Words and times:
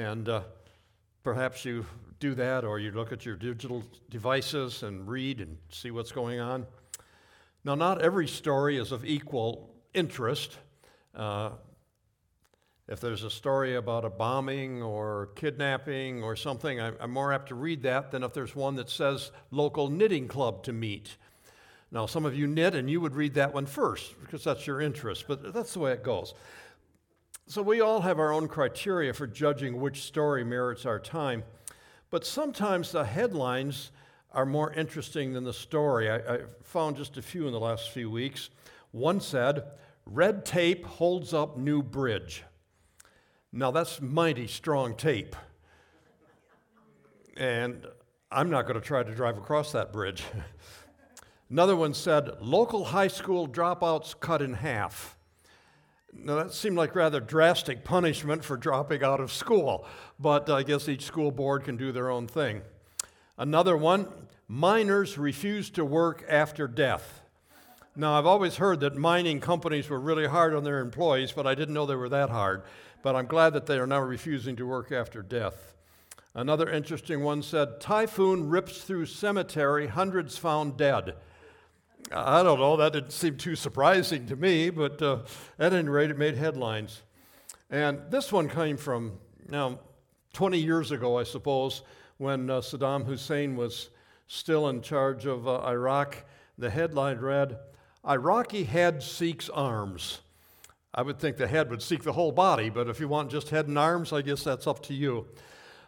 And 0.00 0.30
uh, 0.30 0.40
perhaps 1.22 1.66
you 1.66 1.84
do 2.20 2.34
that 2.34 2.64
or 2.64 2.78
you 2.78 2.90
look 2.90 3.12
at 3.12 3.26
your 3.26 3.36
digital 3.36 3.84
devices 4.08 4.82
and 4.82 5.06
read 5.06 5.42
and 5.42 5.58
see 5.68 5.90
what's 5.90 6.10
going 6.10 6.40
on. 6.40 6.66
Now, 7.64 7.74
not 7.74 8.00
every 8.00 8.26
story 8.26 8.78
is 8.78 8.92
of 8.92 9.04
equal 9.04 9.74
interest. 9.92 10.56
Uh, 11.14 11.50
if 12.88 12.98
there's 12.98 13.24
a 13.24 13.30
story 13.30 13.76
about 13.76 14.06
a 14.06 14.08
bombing 14.08 14.82
or 14.82 15.28
kidnapping 15.34 16.22
or 16.22 16.34
something, 16.34 16.80
I'm 16.80 17.10
more 17.10 17.34
apt 17.34 17.50
to 17.50 17.54
read 17.54 17.82
that 17.82 18.10
than 18.10 18.22
if 18.22 18.32
there's 18.32 18.56
one 18.56 18.76
that 18.76 18.88
says 18.88 19.32
local 19.50 19.90
knitting 19.90 20.28
club 20.28 20.62
to 20.62 20.72
meet. 20.72 21.18
Now, 21.92 22.06
some 22.06 22.24
of 22.24 22.34
you 22.34 22.46
knit 22.46 22.74
and 22.74 22.88
you 22.88 23.02
would 23.02 23.14
read 23.14 23.34
that 23.34 23.52
one 23.52 23.66
first 23.66 24.18
because 24.22 24.44
that's 24.44 24.66
your 24.66 24.80
interest, 24.80 25.26
but 25.28 25.52
that's 25.52 25.74
the 25.74 25.80
way 25.80 25.92
it 25.92 26.02
goes. 26.02 26.32
So, 27.50 27.62
we 27.62 27.80
all 27.80 28.02
have 28.02 28.20
our 28.20 28.32
own 28.32 28.46
criteria 28.46 29.12
for 29.12 29.26
judging 29.26 29.80
which 29.80 30.04
story 30.04 30.44
merits 30.44 30.86
our 30.86 31.00
time, 31.00 31.42
but 32.08 32.24
sometimes 32.24 32.92
the 32.92 33.04
headlines 33.04 33.90
are 34.30 34.46
more 34.46 34.72
interesting 34.72 35.32
than 35.32 35.42
the 35.42 35.52
story. 35.52 36.08
I, 36.08 36.18
I 36.18 36.38
found 36.62 36.96
just 36.96 37.16
a 37.16 37.22
few 37.22 37.48
in 37.48 37.52
the 37.52 37.58
last 37.58 37.90
few 37.90 38.08
weeks. 38.08 38.50
One 38.92 39.20
said, 39.20 39.64
Red 40.06 40.44
tape 40.44 40.86
holds 40.86 41.34
up 41.34 41.58
new 41.58 41.82
bridge. 41.82 42.44
Now, 43.52 43.72
that's 43.72 44.00
mighty 44.00 44.46
strong 44.46 44.94
tape. 44.94 45.34
And 47.36 47.84
I'm 48.30 48.48
not 48.48 48.68
going 48.68 48.80
to 48.80 48.86
try 48.86 49.02
to 49.02 49.12
drive 49.12 49.38
across 49.38 49.72
that 49.72 49.92
bridge. 49.92 50.22
Another 51.50 51.74
one 51.74 51.94
said, 51.94 52.30
Local 52.40 52.84
high 52.84 53.08
school 53.08 53.48
dropouts 53.48 54.14
cut 54.20 54.40
in 54.40 54.54
half. 54.54 55.16
Now, 56.12 56.36
that 56.36 56.52
seemed 56.52 56.76
like 56.76 56.94
rather 56.94 57.20
drastic 57.20 57.84
punishment 57.84 58.44
for 58.44 58.56
dropping 58.56 59.02
out 59.02 59.20
of 59.20 59.32
school, 59.32 59.86
but 60.18 60.50
I 60.50 60.62
guess 60.62 60.88
each 60.88 61.04
school 61.04 61.30
board 61.30 61.64
can 61.64 61.76
do 61.76 61.92
their 61.92 62.10
own 62.10 62.26
thing. 62.26 62.62
Another 63.38 63.76
one 63.76 64.08
miners 64.48 65.16
refuse 65.16 65.70
to 65.70 65.84
work 65.84 66.24
after 66.28 66.66
death. 66.66 67.22
Now, 67.96 68.18
I've 68.18 68.26
always 68.26 68.56
heard 68.56 68.80
that 68.80 68.96
mining 68.96 69.40
companies 69.40 69.88
were 69.88 70.00
really 70.00 70.26
hard 70.26 70.54
on 70.54 70.64
their 70.64 70.80
employees, 70.80 71.32
but 71.32 71.46
I 71.46 71.54
didn't 71.54 71.74
know 71.74 71.86
they 71.86 71.94
were 71.94 72.08
that 72.08 72.30
hard. 72.30 72.62
But 73.02 73.16
I'm 73.16 73.26
glad 73.26 73.52
that 73.54 73.66
they 73.66 73.78
are 73.78 73.86
now 73.86 74.00
refusing 74.00 74.56
to 74.56 74.66
work 74.66 74.92
after 74.92 75.22
death. 75.22 75.74
Another 76.34 76.68
interesting 76.68 77.22
one 77.22 77.42
said 77.42 77.80
Typhoon 77.80 78.48
rips 78.48 78.82
through 78.82 79.06
cemetery, 79.06 79.88
hundreds 79.88 80.36
found 80.36 80.76
dead. 80.76 81.14
I 82.12 82.42
don't 82.42 82.58
know, 82.58 82.76
that 82.76 82.92
didn't 82.92 83.12
seem 83.12 83.36
too 83.36 83.54
surprising 83.54 84.26
to 84.26 84.36
me, 84.36 84.70
but 84.70 85.00
uh, 85.00 85.18
at 85.58 85.72
any 85.72 85.88
rate, 85.88 86.10
it 86.10 86.18
made 86.18 86.36
headlines. 86.36 87.02
And 87.70 88.00
this 88.10 88.32
one 88.32 88.48
came 88.48 88.76
from, 88.76 89.12
now, 89.48 89.78
20 90.32 90.58
years 90.58 90.90
ago, 90.90 91.18
I 91.18 91.22
suppose, 91.22 91.82
when 92.18 92.50
uh, 92.50 92.60
Saddam 92.60 93.06
Hussein 93.06 93.56
was 93.56 93.90
still 94.26 94.68
in 94.68 94.82
charge 94.82 95.26
of 95.26 95.46
uh, 95.46 95.60
Iraq. 95.60 96.24
The 96.58 96.70
headline 96.70 97.18
read, 97.18 97.58
Iraqi 98.06 98.64
head 98.64 99.02
seeks 99.02 99.48
arms. 99.48 100.20
I 100.92 101.02
would 101.02 101.18
think 101.18 101.36
the 101.36 101.46
head 101.46 101.70
would 101.70 101.82
seek 101.82 102.02
the 102.02 102.12
whole 102.12 102.32
body, 102.32 102.70
but 102.70 102.88
if 102.88 102.98
you 102.98 103.06
want 103.08 103.30
just 103.30 103.50
head 103.50 103.68
and 103.68 103.78
arms, 103.78 104.12
I 104.12 104.22
guess 104.22 104.42
that's 104.42 104.66
up 104.66 104.82
to 104.84 104.94
you. 104.94 105.26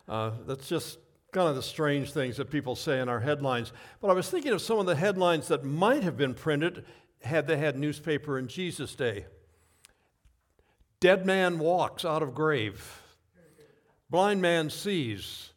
Uh, 0.09 0.31
that's 0.47 0.69
just 0.69 0.99
kind 1.33 1.49
of 1.49 1.57
the 1.57 1.63
strange 1.63 2.13
things 2.13 2.37
that 2.37 2.51
people 2.51 2.77
say 2.77 3.01
in 3.01 3.09
our 3.09 3.21
headlines. 3.21 3.73
But 4.01 4.11
I 4.11 4.15
was 4.15 4.31
thinking 4.31 4.53
of 4.53 4.61
some 4.61 4.79
of 4.79 4.87
the 4.87 4.95
headlines 4.95 5.49
that 5.49 5.65
might 5.65 6.03
have 6.03 6.17
been 6.17 6.35
printed 6.35 6.85
had 7.23 7.47
they 7.47 7.57
had 7.57 7.79
newspaper 7.79 8.39
in 8.39 8.49
Jesus' 8.49 8.95
day. 8.95 9.25
Dead 11.01 11.25
man 11.25 11.59
walks 11.59 12.05
out 12.05 12.23
of 12.23 12.35
grave. 12.35 13.01
Blind 14.11 14.43
man 14.43 14.69
sees. 14.69 15.53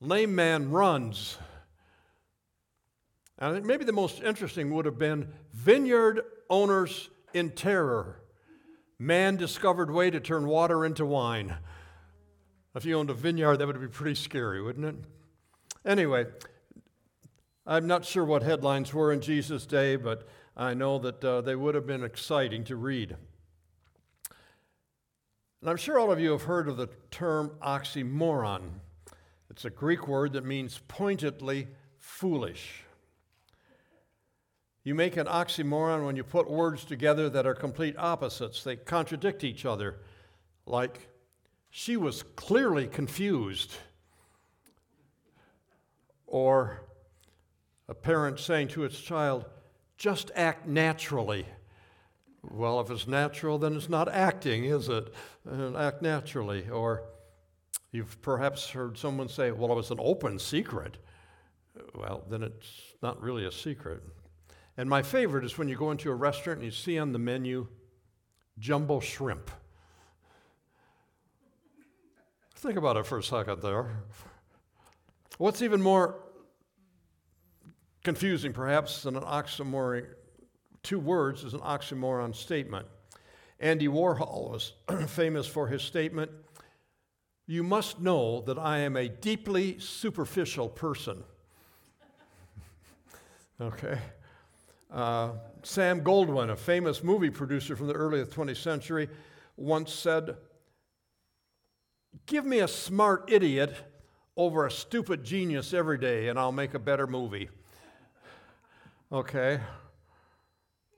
Lame 0.00 0.34
man 0.34 0.70
runs. 0.70 1.36
And 3.38 3.66
maybe 3.66 3.84
the 3.84 3.92
most 3.92 4.22
interesting 4.22 4.72
would 4.72 4.86
have 4.86 4.98
been 4.98 5.28
vineyard 5.52 6.22
owners 6.48 7.10
in 7.34 7.50
terror. 7.50 8.22
Man 8.98 9.36
discovered 9.36 9.90
way 9.90 10.10
to 10.10 10.20
turn 10.20 10.46
water 10.46 10.86
into 10.86 11.04
wine. 11.04 11.54
If 12.76 12.84
you 12.84 12.98
owned 12.98 13.08
a 13.08 13.14
vineyard, 13.14 13.56
that 13.56 13.66
would 13.66 13.80
be 13.80 13.88
pretty 13.88 14.14
scary, 14.14 14.60
wouldn't 14.60 14.84
it? 14.84 14.96
Anyway, 15.86 16.26
I'm 17.66 17.86
not 17.86 18.04
sure 18.04 18.22
what 18.22 18.42
headlines 18.42 18.92
were 18.92 19.10
in 19.12 19.22
Jesus' 19.22 19.64
day, 19.64 19.96
but 19.96 20.28
I 20.54 20.74
know 20.74 20.98
that 20.98 21.24
uh, 21.24 21.40
they 21.40 21.56
would 21.56 21.74
have 21.74 21.86
been 21.86 22.04
exciting 22.04 22.64
to 22.64 22.76
read. 22.76 23.16
And 25.62 25.70
I'm 25.70 25.78
sure 25.78 25.98
all 25.98 26.12
of 26.12 26.20
you 26.20 26.32
have 26.32 26.42
heard 26.42 26.68
of 26.68 26.76
the 26.76 26.90
term 27.10 27.52
oxymoron. 27.62 28.72
It's 29.48 29.64
a 29.64 29.70
Greek 29.70 30.06
word 30.06 30.34
that 30.34 30.44
means 30.44 30.82
pointedly 30.86 31.68
foolish. 31.98 32.82
You 34.84 34.94
make 34.94 35.16
an 35.16 35.26
oxymoron 35.26 36.04
when 36.04 36.16
you 36.16 36.24
put 36.24 36.50
words 36.50 36.84
together 36.84 37.30
that 37.30 37.46
are 37.46 37.54
complete 37.54 37.96
opposites, 37.96 38.62
they 38.62 38.76
contradict 38.76 39.44
each 39.44 39.64
other, 39.64 40.00
like 40.66 41.08
she 41.78 41.94
was 41.94 42.22
clearly 42.36 42.86
confused. 42.86 43.74
Or 46.26 46.80
a 47.86 47.92
parent 47.92 48.40
saying 48.40 48.68
to 48.68 48.84
its 48.84 48.98
child, 48.98 49.44
just 49.98 50.30
act 50.34 50.66
naturally. 50.66 51.44
Well, 52.42 52.80
if 52.80 52.90
it's 52.90 53.06
natural, 53.06 53.58
then 53.58 53.76
it's 53.76 53.90
not 53.90 54.08
acting, 54.08 54.64
is 54.64 54.88
it? 54.88 55.12
Uh, 55.46 55.76
act 55.76 56.00
naturally. 56.00 56.66
Or 56.70 57.02
you've 57.92 58.22
perhaps 58.22 58.70
heard 58.70 58.96
someone 58.96 59.28
say, 59.28 59.50
well, 59.50 59.70
it 59.70 59.76
was 59.76 59.90
an 59.90 59.98
open 60.00 60.38
secret. 60.38 60.96
Well, 61.94 62.24
then 62.30 62.42
it's 62.42 62.94
not 63.02 63.20
really 63.20 63.44
a 63.44 63.52
secret. 63.52 64.02
And 64.78 64.88
my 64.88 65.02
favorite 65.02 65.44
is 65.44 65.58
when 65.58 65.68
you 65.68 65.76
go 65.76 65.90
into 65.90 66.10
a 66.10 66.14
restaurant 66.14 66.60
and 66.60 66.64
you 66.64 66.72
see 66.72 66.98
on 66.98 67.12
the 67.12 67.18
menu 67.18 67.66
jumbo 68.58 68.98
shrimp. 68.98 69.50
Think 72.56 72.78
about 72.78 72.96
it 72.96 73.04
for 73.04 73.18
a 73.18 73.22
second 73.22 73.60
there. 73.60 73.86
What's 75.36 75.60
even 75.60 75.82
more 75.82 76.22
confusing, 78.02 78.54
perhaps, 78.54 79.02
than 79.02 79.14
an 79.14 79.22
oxymoron, 79.24 80.06
two 80.82 80.98
words 80.98 81.44
is 81.44 81.52
an 81.52 81.60
oxymoron 81.60 82.34
statement. 82.34 82.86
Andy 83.60 83.88
Warhol 83.88 84.50
was 84.50 84.72
famous 85.10 85.46
for 85.46 85.68
his 85.68 85.82
statement 85.82 86.30
You 87.46 87.62
must 87.62 88.00
know 88.00 88.40
that 88.42 88.58
I 88.58 88.78
am 88.78 88.96
a 88.96 89.06
deeply 89.06 89.78
superficial 89.78 90.70
person. 90.70 91.24
okay? 93.60 93.98
Uh, 94.90 95.32
Sam 95.62 96.00
Goldwyn, 96.00 96.50
a 96.50 96.56
famous 96.56 97.02
movie 97.02 97.30
producer 97.30 97.76
from 97.76 97.88
the 97.88 97.94
early 97.94 98.24
20th 98.24 98.56
century, 98.56 99.10
once 99.58 99.92
said, 99.92 100.36
Give 102.26 102.44
me 102.44 102.58
a 102.58 102.68
smart 102.68 103.30
idiot 103.30 103.72
over 104.36 104.66
a 104.66 104.70
stupid 104.70 105.22
genius 105.22 105.72
every 105.72 105.96
day, 105.96 106.28
and 106.28 106.38
I'll 106.38 106.50
make 106.50 106.74
a 106.74 106.78
better 106.80 107.06
movie. 107.06 107.48
Okay? 109.12 109.60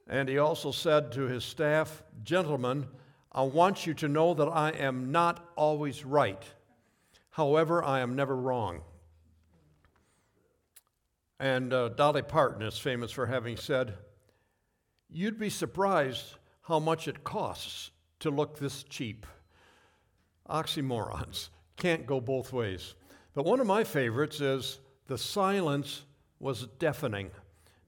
And 0.09 0.27
he 0.27 0.39
also 0.39 0.73
said 0.73 1.13
to 1.13 1.23
his 1.23 1.45
staff, 1.45 2.03
Gentlemen, 2.25 2.87
I 3.31 3.43
want 3.43 3.87
you 3.87 3.93
to 3.95 4.09
know 4.09 4.33
that 4.33 4.47
I 4.49 4.71
am 4.71 5.13
not 5.13 5.47
always 5.55 6.03
right. 6.03 6.43
However, 7.31 7.85
I 7.85 8.01
am 8.01 8.17
never 8.17 8.35
wrong. 8.35 8.81
And 11.39 11.73
uh, 11.75 11.91
Dolly 11.91 12.23
Parton 12.23 12.63
is 12.63 12.79
famous 12.79 13.13
for 13.13 13.27
having 13.27 13.59
said, 13.59 13.95
You'd 15.11 15.39
be 15.39 15.51
surprised 15.51 16.37
how 16.63 16.79
much 16.79 17.07
it 17.07 17.23
costs 17.23 17.91
to 18.21 18.31
look 18.31 18.59
this 18.59 18.83
cheap 18.83 19.27
oxymorons. 20.49 21.49
Can't 21.77 22.07
go 22.07 22.21
both 22.21 22.53
ways. 22.53 22.95
But 23.35 23.45
one 23.45 23.61
of 23.61 23.67
my 23.67 23.85
favorites 23.85 24.41
is 24.41 24.81
the 25.07 25.19
silence 25.19 26.03
was 26.41 26.67
deafening. 26.79 27.31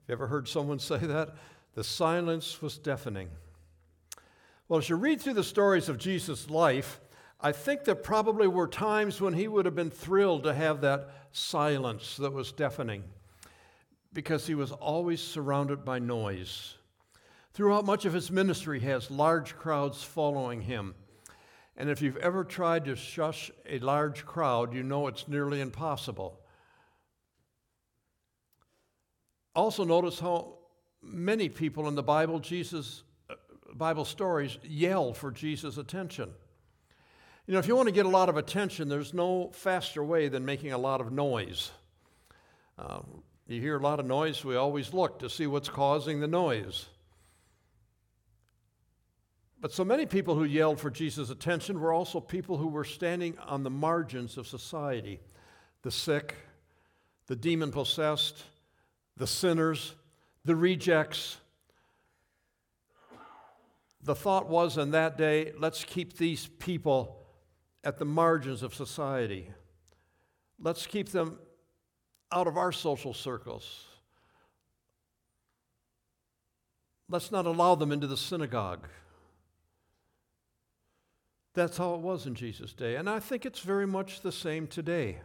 You 0.09 0.13
ever 0.13 0.27
heard 0.27 0.49
someone 0.49 0.79
say 0.81 0.99
that? 0.99 1.35
The 1.75 1.85
silence 1.85 2.61
was 2.61 2.79
deafening. 2.79 3.29
Well, 4.69 4.79
as 4.79 4.89
you 4.89 4.97
read 4.97 5.21
through 5.21 5.35
the 5.35 5.45
stories 5.45 5.89
of 5.89 5.99
Jesus' 5.99 6.49
life, 6.49 7.01
I 7.41 7.53
think 7.53 7.85
there 7.85 7.95
probably 7.95 8.47
were 8.47 8.69
times 8.69 9.21
when 9.21 9.35
he 9.35 9.49
would 9.49 9.65
have 9.65 9.75
been 9.75 9.91
thrilled 9.91 10.45
to 10.45 10.55
have 10.55 10.83
that 10.83 11.11
silence 11.33 12.17
that 12.19 12.33
was 12.33 12.53
deafening 12.53 13.05
because 14.13 14.47
he 14.47 14.55
was 14.55 14.73
always 14.73 15.21
surrounded 15.21 15.85
by 15.85 15.99
noise. 15.99 16.75
Throughout 17.53 17.85
much 17.85 18.05
of 18.05 18.13
his 18.13 18.31
ministry, 18.31 18.81
he 18.81 18.87
has 18.87 19.11
large 19.11 19.57
crowds 19.57 20.03
following 20.03 20.63
him. 20.63 20.95
And 21.77 21.89
if 21.89 22.03
you've 22.03 22.17
ever 22.19 22.45
tried 22.45 22.85
to 22.87 22.97
shush 22.97 23.51
a 23.67 23.79
large 23.79 24.27
crowd, 24.27 24.75
you 24.75 24.83
know 24.83 25.07
it's 25.07 25.29
nearly 25.29 25.61
impossible. 25.61 26.41
Also, 29.55 29.85
notice 29.85 30.21
how 30.21 30.59
many 31.03 31.49
people 31.49 31.89
in 31.89 31.95
the 31.95 32.03
Bible, 32.03 32.39
Jesus, 32.39 33.03
uh, 33.29 33.35
Bible 33.75 34.05
stories, 34.05 34.59
yell 34.63 35.13
for 35.13 35.31
Jesus' 35.31 35.77
attention. 35.77 36.31
You 37.47 37.55
know, 37.55 37.59
if 37.59 37.67
you 37.67 37.75
want 37.75 37.89
to 37.89 37.95
get 37.95 38.07
a 38.07 38.11
lot 38.11 38.29
of 38.29 38.37
attention, 38.37 38.89
there's 38.89 39.13
no 39.13 39.51
faster 39.53 40.05
way 40.05 40.29
than 40.29 40.45
making 40.45 40.73
a 40.73 40.79
lot 40.79 41.01
of 41.01 41.11
noise. 41.11 41.73
Uh, 42.79 43.01
you 43.49 43.61
hear 43.61 43.77
a 43.77 43.83
lot 43.83 43.99
of 43.99 44.07
noise, 44.07 44.45
we 44.45 44.55
always 44.55 44.95
look 44.95 45.19
to 45.19 45.29
see 45.29 45.47
what's 45.47 45.69
causing 45.69 46.21
the 46.21 46.29
noise. 46.29 46.87
But 49.61 49.73
so 49.73 49.85
many 49.85 50.07
people 50.07 50.35
who 50.35 50.45
yelled 50.45 50.81
for 50.81 50.91
Jesus' 50.91 51.29
attention 51.29 51.81
were 51.81 51.93
also 51.93 52.19
people 52.19 52.57
who 52.57 52.69
were 52.69 52.85
standing 52.85 53.39
on 53.39 53.63
the 53.63 53.71
margins 53.71 54.37
of 54.37 54.47
society 54.47 55.21
the 55.83 55.91
sick, 55.91 56.35
the 57.27 57.37
demon 57.37 57.71
possessed, 57.71 58.45
the 59.17 59.27
sinners, 59.27 59.95
the 60.45 60.55
rejects. 60.55 61.39
The 64.03 64.15
thought 64.15 64.49
was 64.49 64.77
in 64.77 64.91
that 64.91 65.17
day 65.17 65.53
let's 65.59 65.85
keep 65.85 66.19
these 66.19 66.47
people 66.59 67.17
at 67.83 67.99
the 67.99 68.05
margins 68.05 68.63
of 68.63 68.75
society. 68.75 69.51
Let's 70.59 70.87
keep 70.87 71.09
them 71.11 71.39
out 72.31 72.47
of 72.47 72.59
our 72.59 72.73
social 72.73 73.15
circles. 73.15 73.87
Let's 77.09 77.33
not 77.33 77.47
allow 77.47 77.75
them 77.75 77.91
into 77.91 78.07
the 78.07 78.17
synagogue. 78.17 78.87
That's 81.61 81.77
how 81.77 81.93
it 81.93 82.01
was 82.01 82.25
in 82.25 82.35
Jesus' 82.35 82.73
day. 82.73 82.97
And 82.97 83.07
I 83.07 83.21
think 83.21 83.45
it's 83.45 83.61
very 83.61 83.87
much 83.87 84.23
the 84.23 84.33
same 84.33 84.67
today. 84.67 85.19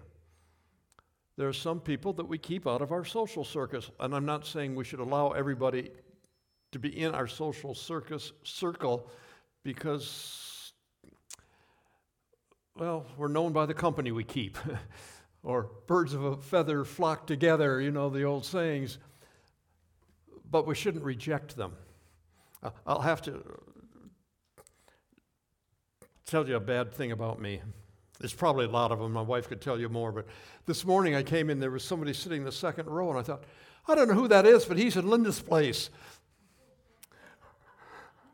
There 1.38 1.48
are 1.48 1.54
some 1.54 1.80
people 1.80 2.12
that 2.12 2.28
we 2.28 2.38
keep 2.38 2.68
out 2.68 2.82
of 2.82 2.92
our 2.92 3.06
social 3.06 3.46
circus. 3.46 3.90
And 4.02 4.14
I'm 4.14 4.26
not 4.26 4.46
saying 4.46 4.76
we 4.76 4.84
should 4.84 5.00
allow 5.00 5.30
everybody 5.30 5.92
to 6.74 6.78
be 6.78 6.90
in 6.90 7.16
our 7.16 7.26
social 7.26 7.74
circus 7.74 8.34
circle 8.44 9.10
because, 9.64 10.74
well, 12.76 13.06
we're 13.16 13.30
known 13.30 13.54
by 13.54 13.66
the 13.66 13.74
company 13.74 14.12
we 14.12 14.26
keep. 14.26 14.58
or 15.42 15.70
birds 15.88 16.14
of 16.14 16.26
a 16.26 16.36
feather 16.36 16.84
flock 16.84 17.28
together, 17.28 17.80
you 17.80 17.92
know, 17.92 18.10
the 18.10 18.24
old 18.24 18.44
sayings. 18.44 18.98
But 20.52 20.68
we 20.68 20.76
shouldn't 20.76 21.06
reject 21.06 21.56
them. 21.56 21.78
Uh, 22.62 22.72
I'll 22.86 23.00
have 23.00 23.22
to 23.22 23.42
tell 26.26 26.48
you 26.48 26.56
a 26.56 26.60
bad 26.60 26.92
thing 26.92 27.12
about 27.12 27.40
me. 27.40 27.62
There's 28.20 28.34
probably 28.34 28.66
a 28.66 28.70
lot 28.70 28.92
of 28.92 29.00
them. 29.00 29.14
My 29.14 29.22
wife 29.22 29.48
could 29.48 29.62
tell 29.62 29.80
you 29.80 29.90
more. 29.90 30.12
But 30.12 30.26
this 30.66 30.86
morning 30.86 31.16
I 31.16 31.22
came 31.22 31.50
in, 31.50 31.60
there 31.60 31.72
was 31.72 31.84
somebody 31.84 32.14
sitting 32.14 32.40
in 32.40 32.46
the 32.46 32.52
second 32.52 32.88
row, 32.88 33.10
and 33.10 33.20
I 33.20 33.22
thought, 33.22 33.44
I 33.88 33.94
don't 33.94 34.08
know 34.08 34.16
who 34.16 34.28
that 34.30 34.48
is, 34.48 34.66
but 34.66 34.78
he's 34.78 34.98
in 34.98 35.08
Linda's 35.08 35.40
place. 35.40 35.90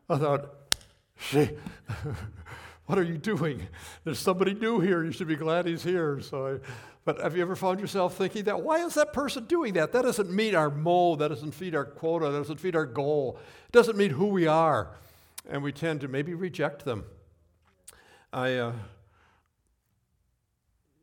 I 0.08 0.16
thought, 0.16 0.54
she, 1.18 1.50
what 2.86 2.98
are 2.98 3.02
you 3.02 3.18
doing? 3.18 3.66
There's 4.04 4.18
somebody 4.18 4.54
new 4.54 4.80
here. 4.80 5.04
You 5.04 5.12
should 5.12 5.28
be 5.28 5.36
glad 5.36 5.66
he's 5.66 5.82
here. 5.82 6.20
So 6.20 6.46
I, 6.46 6.58
but 7.04 7.18
have 7.18 7.36
you 7.36 7.42
ever 7.42 7.56
found 7.56 7.80
yourself 7.80 8.16
thinking 8.16 8.44
that? 8.44 8.62
Why 8.62 8.84
is 8.84 8.94
that 8.94 9.12
person 9.12 9.44
doing 9.44 9.74
that? 9.74 9.92
That 9.92 10.02
doesn't 10.02 10.30
meet 10.30 10.54
our 10.54 10.70
mold. 10.70 11.18
that 11.18 11.28
doesn't 11.28 11.52
feed 11.52 11.74
our 11.74 11.84
quota, 11.84 12.30
that 12.30 12.38
doesn't 12.38 12.60
feed 12.60 12.76
our 12.76 12.86
goal, 12.86 13.38
it 13.66 13.72
doesn't 13.72 13.96
meet 13.96 14.12
who 14.12 14.26
we 14.26 14.46
are. 14.46 14.96
And 15.50 15.62
we 15.62 15.72
tend 15.72 16.00
to 16.02 16.08
maybe 16.08 16.34
reject 16.34 16.84
them. 16.84 17.04
I, 18.34 18.54
uh, 18.54 18.72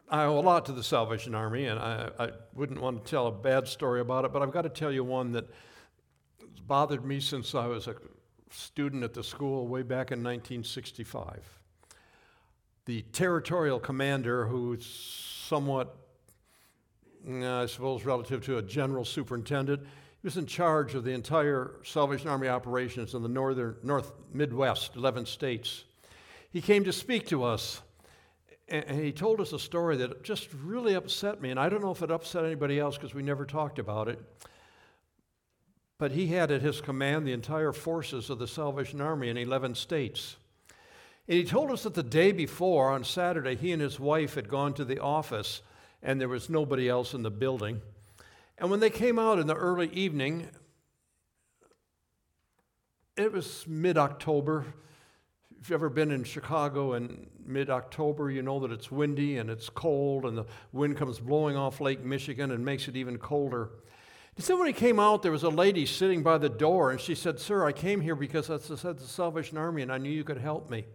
I 0.09 0.23
owe 0.23 0.39
a 0.39 0.41
lot 0.41 0.65
to 0.65 0.71
the 0.71 0.83
Salvation 0.83 1.35
Army, 1.35 1.65
and 1.67 1.79
I, 1.79 2.09
I 2.17 2.29
wouldn't 2.55 2.81
want 2.81 3.05
to 3.05 3.09
tell 3.09 3.27
a 3.27 3.31
bad 3.31 3.67
story 3.67 4.01
about 4.01 4.25
it, 4.25 4.33
but 4.33 4.41
I've 4.41 4.51
got 4.51 4.63
to 4.63 4.69
tell 4.69 4.91
you 4.91 5.03
one 5.03 5.33
that 5.33 5.47
bothered 6.65 7.05
me 7.05 7.19
since 7.19 7.53
I 7.53 7.67
was 7.67 7.87
a 7.87 7.95
student 8.49 9.03
at 9.03 9.13
the 9.13 9.23
school 9.23 9.67
way 9.67 9.83
back 9.83 10.11
in 10.11 10.23
1965. 10.23 11.59
The 12.85 13.03
territorial 13.11 13.79
commander, 13.79 14.47
who's 14.47 14.87
somewhat, 14.87 15.95
I 17.31 17.67
suppose, 17.67 18.05
relative 18.05 18.43
to 18.45 18.57
a 18.57 18.63
general 18.63 19.05
superintendent, 19.05 19.81
he 19.83 20.25
was 20.25 20.37
in 20.37 20.47
charge 20.47 20.95
of 20.95 21.03
the 21.03 21.11
entire 21.11 21.75
Salvation 21.83 22.27
Army 22.27 22.47
operations 22.47 23.13
in 23.13 23.21
the 23.21 23.29
northern, 23.29 23.75
North 23.83 24.13
Midwest, 24.33 24.95
11 24.95 25.27
states. 25.27 25.83
He 26.51 26.61
came 26.61 26.83
to 26.85 26.93
speak 26.93 27.27
to 27.27 27.43
us 27.43 27.81
and 28.67 29.01
he 29.01 29.11
told 29.11 29.41
us 29.41 29.51
a 29.51 29.59
story 29.59 29.97
that 29.97 30.23
just 30.23 30.47
really 30.63 30.93
upset 30.93 31.41
me. 31.41 31.49
And 31.49 31.59
I 31.59 31.69
don't 31.69 31.81
know 31.81 31.91
if 31.91 32.03
it 32.03 32.11
upset 32.11 32.45
anybody 32.45 32.79
else 32.79 32.97
because 32.97 33.15
we 33.15 33.23
never 33.23 33.45
talked 33.45 33.79
about 33.79 34.07
it. 34.07 34.19
But 35.97 36.11
he 36.11 36.27
had 36.27 36.51
at 36.51 36.61
his 36.61 36.79
command 36.79 37.25
the 37.25 37.33
entire 37.33 37.73
forces 37.73 38.29
of 38.29 38.37
the 38.37 38.47
Salvation 38.47 39.01
Army 39.01 39.29
in 39.29 39.37
11 39.37 39.73
states. 39.75 40.37
And 41.27 41.37
he 41.37 41.43
told 41.43 41.71
us 41.71 41.83
that 41.83 41.95
the 41.95 42.03
day 42.03 42.31
before, 42.31 42.91
on 42.91 43.03
Saturday, 43.03 43.55
he 43.55 43.71
and 43.71 43.81
his 43.81 43.99
wife 43.99 44.35
had 44.35 44.47
gone 44.47 44.73
to 44.75 44.85
the 44.85 44.99
office 44.99 45.61
and 46.01 46.21
there 46.21 46.29
was 46.29 46.49
nobody 46.49 46.87
else 46.87 47.13
in 47.13 47.23
the 47.23 47.31
building. 47.31 47.81
And 48.57 48.69
when 48.69 48.79
they 48.79 48.89
came 48.89 49.19
out 49.19 49.39
in 49.39 49.47
the 49.47 49.55
early 49.55 49.89
evening, 49.89 50.47
it 53.17 53.31
was 53.33 53.65
mid 53.67 53.97
October, 53.97 54.65
if 55.61 55.69
you've 55.69 55.75
ever 55.75 55.89
been 55.89 56.11
in 56.11 56.23
Chicago 56.23 56.93
in 56.93 57.27
mid 57.45 57.69
October, 57.69 58.31
you 58.31 58.41
know 58.41 58.59
that 58.59 58.71
it's 58.71 58.91
windy 58.91 59.37
and 59.37 59.49
it's 59.49 59.69
cold, 59.69 60.25
and 60.25 60.37
the 60.37 60.45
wind 60.71 60.97
comes 60.97 61.19
blowing 61.19 61.57
off 61.57 61.81
Lake 61.81 62.03
Michigan 62.03 62.51
and 62.51 62.63
makes 62.63 62.87
it 62.87 62.95
even 62.95 63.17
colder. 63.17 63.71
He 64.35 64.41
said 64.41 64.53
when 64.53 64.67
he 64.67 64.73
came 64.73 64.99
out, 64.99 65.21
there 65.21 65.33
was 65.33 65.43
a 65.43 65.49
lady 65.49 65.85
sitting 65.85 66.23
by 66.23 66.37
the 66.37 66.47
door, 66.47 66.91
and 66.91 66.99
she 66.99 67.13
said, 67.13 67.39
Sir, 67.39 67.65
I 67.65 67.73
came 67.73 67.99
here 67.99 68.15
because 68.15 68.47
that's 68.47 68.69
the 68.69 68.95
Salvation 68.99 69.57
Army, 69.57 69.81
and 69.81 69.91
I 69.91 69.97
knew 69.97 70.09
you 70.09 70.23
could 70.23 70.37
help 70.37 70.69
me. 70.69 70.85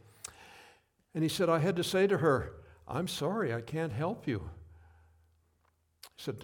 And 1.14 1.22
he 1.22 1.28
said, 1.28 1.50
I 1.50 1.58
had 1.58 1.76
to 1.76 1.84
say 1.84 2.06
to 2.06 2.18
her, 2.18 2.54
I'm 2.88 3.06
sorry, 3.06 3.52
I 3.52 3.60
can't 3.60 3.92
help 3.92 4.26
you. 4.26 4.48
He 6.16 6.22
said, 6.22 6.36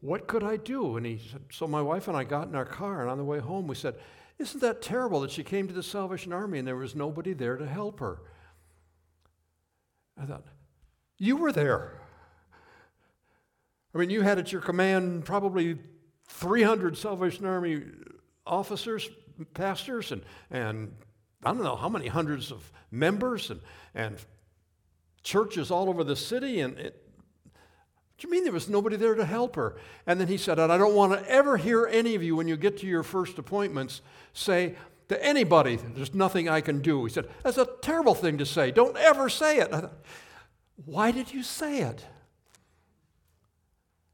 What 0.00 0.26
could 0.26 0.42
I 0.42 0.56
do? 0.56 0.96
And 0.96 1.04
he 1.04 1.18
said, 1.18 1.42
So 1.52 1.66
my 1.66 1.82
wife 1.82 2.08
and 2.08 2.16
I 2.16 2.24
got 2.24 2.48
in 2.48 2.54
our 2.54 2.64
car, 2.64 3.02
and 3.02 3.10
on 3.10 3.18
the 3.18 3.24
way 3.24 3.38
home, 3.38 3.66
we 3.66 3.74
said, 3.74 3.96
isn't 4.38 4.60
that 4.60 4.82
terrible 4.82 5.20
that 5.20 5.30
she 5.30 5.42
came 5.42 5.66
to 5.68 5.74
the 5.74 5.82
Salvation 5.82 6.32
Army 6.32 6.58
and 6.58 6.68
there 6.68 6.76
was 6.76 6.94
nobody 6.94 7.32
there 7.32 7.56
to 7.56 7.66
help 7.66 8.00
her? 8.00 8.20
I 10.20 10.26
thought, 10.26 10.44
you 11.18 11.36
were 11.36 11.52
there. 11.52 12.00
I 13.94 13.98
mean, 13.98 14.10
you 14.10 14.22
had 14.22 14.38
at 14.38 14.52
your 14.52 14.60
command 14.60 15.24
probably 15.24 15.78
300 16.28 16.98
Salvation 16.98 17.46
Army 17.46 17.82
officers, 18.46 19.08
pastors, 19.54 20.12
and, 20.12 20.22
and 20.50 20.94
I 21.42 21.52
don't 21.52 21.62
know 21.62 21.76
how 21.76 21.88
many 21.88 22.08
hundreds 22.08 22.52
of 22.52 22.70
members 22.90 23.50
and, 23.50 23.60
and 23.94 24.16
churches 25.22 25.70
all 25.70 25.88
over 25.88 26.04
the 26.04 26.16
city. 26.16 26.60
And 26.60 26.78
it, 26.78 27.05
what 28.16 28.22
do 28.22 28.28
you 28.28 28.32
mean 28.32 28.44
there 28.44 28.52
was 28.52 28.66
nobody 28.66 28.96
there 28.96 29.14
to 29.14 29.26
help 29.26 29.56
her? 29.56 29.76
And 30.06 30.18
then 30.18 30.26
he 30.26 30.38
said, 30.38 30.58
I 30.58 30.78
don't 30.78 30.94
want 30.94 31.12
to 31.12 31.30
ever 31.30 31.58
hear 31.58 31.86
any 31.86 32.14
of 32.14 32.22
you 32.22 32.34
when 32.34 32.48
you 32.48 32.56
get 32.56 32.78
to 32.78 32.86
your 32.86 33.02
first 33.02 33.36
appointments 33.36 34.00
say 34.32 34.74
to 35.08 35.22
anybody, 35.22 35.76
there's 35.76 36.14
nothing 36.14 36.48
I 36.48 36.62
can 36.62 36.80
do. 36.80 37.04
He 37.04 37.12
said, 37.12 37.28
that's 37.42 37.58
a 37.58 37.68
terrible 37.82 38.14
thing 38.14 38.38
to 38.38 38.46
say. 38.46 38.70
Don't 38.70 38.96
ever 38.96 39.28
say 39.28 39.58
it. 39.58 39.70
Thought, 39.70 39.92
Why 40.86 41.10
did 41.10 41.34
you 41.34 41.42
say 41.42 41.80
it? 41.82 42.06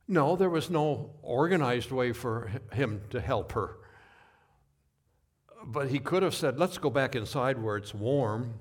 No, 0.09 0.35
there 0.35 0.50
was 0.50 0.69
no 0.69 1.12
organized 1.23 1.93
way 1.93 2.12
for 2.12 2.50
him 2.73 3.03
to 3.11 3.21
help 3.21 3.53
her. 3.53 3.76
But 5.65 5.91
he 5.91 6.00
could 6.00 6.25
have 6.25 6.35
said, 6.35 6.59
let's 6.59 6.76
go 6.76 6.91
back 6.91 7.15
inside 7.15 7.62
where 7.62 7.76
it's 7.76 7.95
warm, 7.95 8.55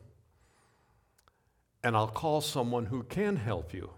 and 1.84 1.98
I'll 1.98 2.08
call 2.08 2.42
someone 2.42 2.86
who 2.86 3.02
can 3.02 3.38
help 3.38 3.74
you. 3.74 3.90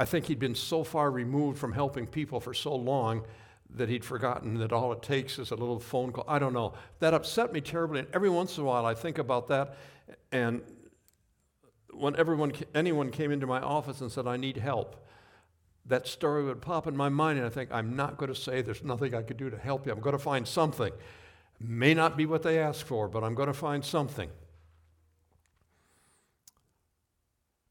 I 0.00 0.06
think 0.06 0.24
he'd 0.24 0.38
been 0.38 0.54
so 0.54 0.82
far 0.82 1.10
removed 1.10 1.58
from 1.58 1.74
helping 1.74 2.06
people 2.06 2.40
for 2.40 2.54
so 2.54 2.74
long 2.74 3.22
that 3.74 3.90
he'd 3.90 4.02
forgotten 4.02 4.54
that 4.54 4.72
all 4.72 4.92
it 4.94 5.02
takes 5.02 5.38
is 5.38 5.50
a 5.50 5.54
little 5.54 5.78
phone 5.78 6.10
call. 6.10 6.24
I 6.26 6.38
don't 6.38 6.54
know. 6.54 6.72
That 7.00 7.12
upset 7.12 7.52
me 7.52 7.60
terribly. 7.60 8.00
And 8.00 8.08
every 8.14 8.30
once 8.30 8.56
in 8.56 8.64
a 8.64 8.66
while, 8.66 8.86
I 8.86 8.94
think 8.94 9.18
about 9.18 9.48
that. 9.48 9.76
And 10.32 10.62
when 11.92 12.16
everyone, 12.16 12.54
anyone 12.74 13.10
came 13.10 13.30
into 13.30 13.46
my 13.46 13.60
office 13.60 14.00
and 14.00 14.10
said, 14.10 14.26
I 14.26 14.38
need 14.38 14.56
help, 14.56 15.06
that 15.84 16.06
story 16.06 16.44
would 16.44 16.62
pop 16.62 16.86
in 16.86 16.96
my 16.96 17.10
mind. 17.10 17.38
And 17.38 17.46
I 17.46 17.50
think, 17.50 17.70
I'm 17.70 17.94
not 17.94 18.16
going 18.16 18.32
to 18.32 18.40
say 18.40 18.62
there's 18.62 18.82
nothing 18.82 19.14
I 19.14 19.20
could 19.20 19.36
do 19.36 19.50
to 19.50 19.58
help 19.58 19.84
you. 19.84 19.92
I'm 19.92 20.00
going 20.00 20.16
to 20.16 20.18
find 20.18 20.48
something. 20.48 20.92
May 21.60 21.92
not 21.92 22.16
be 22.16 22.24
what 22.24 22.42
they 22.42 22.58
ask 22.58 22.86
for, 22.86 23.06
but 23.06 23.22
I'm 23.22 23.34
going 23.34 23.48
to 23.48 23.52
find 23.52 23.84
something. 23.84 24.30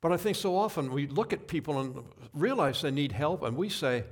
But 0.02 0.12
I 0.12 0.18
think 0.18 0.38
so 0.38 0.56
often 0.56 0.92
we 0.92 1.08
look 1.08 1.34
at 1.34 1.48
people 1.48 1.80
and 1.80 2.04
realize 2.34 2.82
they 2.82 2.92
need 2.92 3.12
help, 3.12 3.44
and 3.44 3.58
we 3.58 3.70
say, 3.70 4.04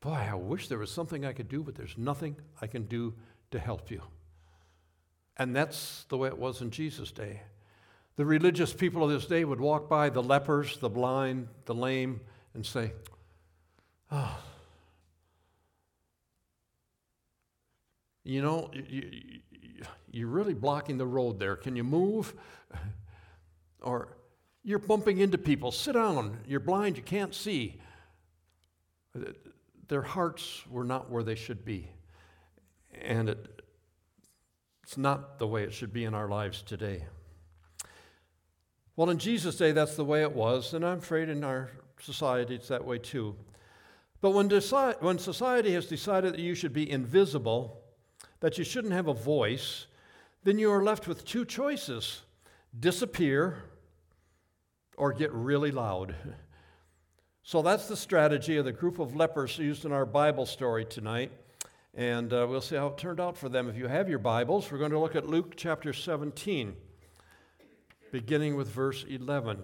Boy, 0.00 0.26
I 0.30 0.34
wish 0.34 0.68
there 0.68 0.78
was 0.78 0.90
something 0.90 1.24
I 1.24 1.32
could 1.32 1.48
do, 1.48 1.62
but 1.62 1.74
there's 1.74 1.98
nothing 1.98 2.36
I 2.62 2.66
can 2.66 2.84
do 2.84 3.14
to 3.50 3.58
help 3.58 3.90
you. 3.90 4.02
And 5.36 5.54
that's 5.54 6.04
the 6.08 6.16
way 6.16 6.28
it 6.28 6.38
was 6.38 6.62
in 6.62 6.70
Jesus' 6.70 7.12
day. 7.12 7.42
The 8.16 8.24
religious 8.24 8.72
people 8.72 9.04
of 9.04 9.10
this 9.10 9.26
day 9.26 9.44
would 9.44 9.60
walk 9.60 9.88
by 9.88 10.08
the 10.08 10.22
lepers, 10.22 10.78
the 10.78 10.88
blind, 10.88 11.48
the 11.66 11.74
lame, 11.74 12.20
and 12.54 12.64
say, 12.64 12.92
Oh, 14.10 14.38
You 18.24 18.42
know, 18.42 18.70
you, 18.72 19.40
you're 20.10 20.28
really 20.28 20.54
blocking 20.54 20.98
the 20.98 21.06
road 21.06 21.38
there. 21.38 21.56
Can 21.56 21.76
you 21.76 21.84
move? 21.84 22.34
Or 23.82 24.14
you're 24.62 24.78
bumping 24.78 25.18
into 25.18 25.38
people. 25.38 25.72
Sit 25.72 25.92
down. 25.92 26.38
You're 26.46 26.60
blind. 26.60 26.96
You 26.96 27.02
can't 27.02 27.34
see. 27.34 27.80
Their 29.88 30.02
hearts 30.02 30.62
were 30.70 30.84
not 30.84 31.10
where 31.10 31.22
they 31.22 31.34
should 31.34 31.64
be. 31.64 31.88
And 33.00 33.30
it, 33.30 33.62
it's 34.82 34.98
not 34.98 35.38
the 35.38 35.46
way 35.46 35.62
it 35.62 35.72
should 35.72 35.92
be 35.92 36.04
in 36.04 36.14
our 36.14 36.28
lives 36.28 36.62
today. 36.62 37.04
Well, 38.96 39.10
in 39.10 39.18
Jesus' 39.18 39.56
day, 39.56 39.72
that's 39.72 39.96
the 39.96 40.04
way 40.04 40.22
it 40.22 40.32
was, 40.32 40.74
and 40.74 40.84
I'm 40.84 40.98
afraid 40.98 41.28
in 41.28 41.42
our 41.42 41.70
society 42.00 42.54
it's 42.54 42.68
that 42.68 42.84
way 42.84 42.98
too. 42.98 43.34
But 44.20 44.30
when, 44.30 44.48
deci- 44.48 45.00
when 45.00 45.18
society 45.18 45.72
has 45.72 45.86
decided 45.86 46.34
that 46.34 46.40
you 46.40 46.54
should 46.54 46.74
be 46.74 46.90
invisible, 46.90 47.80
that 48.40 48.58
you 48.58 48.64
shouldn't 48.64 48.92
have 48.92 49.08
a 49.08 49.14
voice, 49.14 49.86
then 50.44 50.58
you 50.58 50.70
are 50.70 50.82
left 50.82 51.08
with 51.08 51.24
two 51.24 51.44
choices 51.44 52.22
disappear 52.78 53.69
or 55.00 55.14
get 55.14 55.32
really 55.32 55.70
loud. 55.70 56.14
So 57.42 57.62
that's 57.62 57.88
the 57.88 57.96
strategy 57.96 58.58
of 58.58 58.66
the 58.66 58.72
group 58.72 58.98
of 58.98 59.16
lepers 59.16 59.56
used 59.56 59.86
in 59.86 59.92
our 59.92 60.04
Bible 60.04 60.44
story 60.44 60.84
tonight. 60.84 61.32
And 61.94 62.30
uh, 62.34 62.46
we'll 62.46 62.60
see 62.60 62.76
how 62.76 62.88
it 62.88 62.98
turned 62.98 63.18
out 63.18 63.38
for 63.38 63.48
them. 63.48 63.70
If 63.70 63.78
you 63.78 63.88
have 63.88 64.10
your 64.10 64.18
Bibles, 64.18 64.70
we're 64.70 64.76
going 64.76 64.90
to 64.90 64.98
look 64.98 65.16
at 65.16 65.26
Luke 65.26 65.54
chapter 65.56 65.94
17, 65.94 66.76
beginning 68.12 68.56
with 68.56 68.68
verse 68.68 69.06
11. 69.08 69.62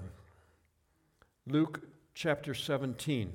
Luke 1.46 1.82
chapter 2.14 2.54
17. 2.54 3.30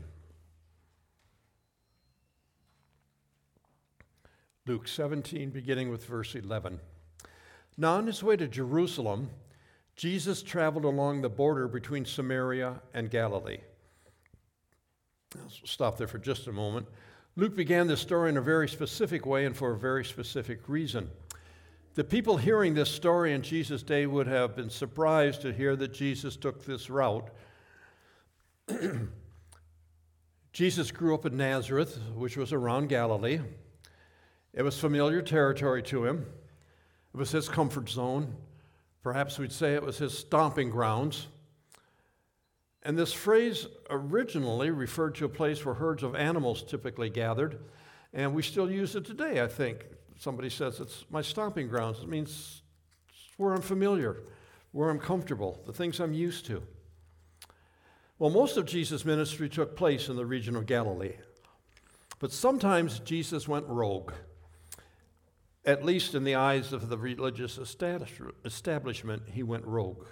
Luke 4.65 4.87
17, 4.87 5.51
beginning 5.51 5.91
with 5.91 6.03
verse 6.03 6.33
11. 6.33 6.79
Now, 7.77 7.93
on 7.97 8.07
his 8.07 8.23
way 8.23 8.37
to 8.37 8.47
Jerusalem, 8.47 9.29
Jesus 9.95 10.41
traveled 10.41 10.85
along 10.85 11.21
the 11.21 11.29
border 11.29 11.67
between 11.67 12.05
Samaria 12.05 12.81
and 12.93 13.09
Galilee. 13.09 13.59
I'll 15.35 15.49
stop 15.49 15.97
there 15.97 16.07
for 16.07 16.17
just 16.17 16.47
a 16.47 16.51
moment. 16.51 16.87
Luke 17.35 17.55
began 17.55 17.87
this 17.87 18.01
story 18.01 18.29
in 18.29 18.37
a 18.37 18.41
very 18.41 18.67
specific 18.67 19.25
way 19.25 19.45
and 19.45 19.55
for 19.55 19.71
a 19.71 19.77
very 19.77 20.03
specific 20.03 20.67
reason. 20.67 21.09
The 21.93 22.03
people 22.03 22.37
hearing 22.37 22.73
this 22.73 22.89
story 22.89 23.33
in 23.33 23.41
Jesus' 23.41 23.83
day 23.83 24.05
would 24.05 24.27
have 24.27 24.55
been 24.55 24.69
surprised 24.69 25.41
to 25.41 25.53
hear 25.53 25.75
that 25.75 25.93
Jesus 25.93 26.35
took 26.35 26.65
this 26.65 26.89
route. 26.89 27.29
Jesus 30.53 30.91
grew 30.91 31.13
up 31.13 31.25
in 31.25 31.37
Nazareth, 31.37 31.99
which 32.15 32.35
was 32.37 32.51
around 32.53 32.89
Galilee. 32.89 33.39
It 34.53 34.63
was 34.63 34.77
familiar 34.77 35.21
territory 35.21 35.83
to 35.83 36.05
him, 36.05 36.25
it 37.13 37.17
was 37.17 37.31
his 37.31 37.47
comfort 37.49 37.89
zone. 37.89 38.35
Perhaps 39.03 39.39
we'd 39.39 39.51
say 39.51 39.73
it 39.73 39.83
was 39.83 39.97
his 39.97 40.17
stomping 40.17 40.69
grounds. 40.69 41.27
And 42.83 42.97
this 42.97 43.13
phrase 43.13 43.67
originally 43.89 44.69
referred 44.69 45.15
to 45.15 45.25
a 45.25 45.29
place 45.29 45.65
where 45.65 45.75
herds 45.75 46.03
of 46.03 46.15
animals 46.15 46.63
typically 46.63 47.09
gathered, 47.09 47.59
and 48.13 48.33
we 48.33 48.41
still 48.41 48.69
use 48.69 48.95
it 48.95 49.05
today, 49.05 49.41
I 49.41 49.47
think. 49.47 49.85
Somebody 50.17 50.49
says 50.49 50.79
it's 50.79 51.05
my 51.09 51.21
stomping 51.21 51.67
grounds. 51.67 51.99
It 51.99 52.09
means 52.09 52.61
where 53.37 53.53
I'm 53.53 53.61
familiar, 53.61 54.17
where 54.71 54.89
I'm 54.89 54.99
comfortable, 54.99 55.59
the 55.65 55.73
things 55.73 55.99
I'm 55.99 56.13
used 56.13 56.45
to. 56.47 56.61
Well, 58.19 58.29
most 58.29 58.55
of 58.57 58.67
Jesus' 58.67 59.03
ministry 59.03 59.49
took 59.49 59.75
place 59.75 60.07
in 60.07 60.15
the 60.15 60.25
region 60.27 60.55
of 60.55 60.67
Galilee, 60.67 61.15
but 62.19 62.31
sometimes 62.31 62.99
Jesus 62.99 63.47
went 63.47 63.65
rogue 63.67 64.11
at 65.65 65.85
least 65.85 66.15
in 66.15 66.23
the 66.23 66.35
eyes 66.35 66.73
of 66.73 66.89
the 66.89 66.97
religious 66.97 67.57
establishment, 67.57 69.23
he 69.31 69.43
went 69.43 69.65
rogue. 69.65 70.05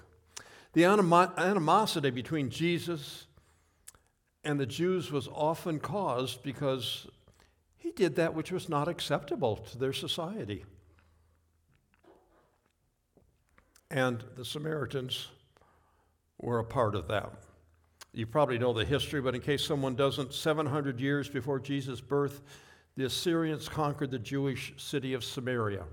The 0.74 0.86
animosity 0.86 2.12
between 2.12 2.50
Jesus 2.50 3.26
and 4.44 4.60
the 4.60 4.66
Jews 4.66 5.12
was 5.12 5.28
often 5.28 5.80
caused 5.80 6.44
because 6.44 7.08
he 7.78 7.92
did 7.92 8.16
that 8.18 8.36
which 8.36 8.52
was 8.52 8.70
not 8.70 8.88
acceptable 8.88 9.58
to 9.58 9.78
their 9.78 9.94
society. 9.94 10.66
And 13.90 14.24
the 14.38 14.46
Samaritans 14.46 15.30
were 16.38 16.60
a 16.60 16.64
part 16.64 16.94
of 16.94 17.08
that. 17.08 17.32
You 18.14 18.28
probably 18.28 18.60
know 18.60 18.74
the 18.74 18.86
history, 18.86 19.22
but 19.22 19.34
in 19.34 19.42
case 19.42 19.66
someone 19.66 19.96
doesn't, 19.96 20.34
700 20.34 21.00
years 21.00 21.28
before 21.28 21.60
Jesus' 21.60 22.02
birth, 22.02 22.42
the 22.96 23.06
Assyrians 23.06 23.70
conquered 23.70 24.12
the 24.12 24.20
Jewish 24.20 24.74
city 24.78 25.14
of 25.14 25.24
Samaria. 25.24 25.86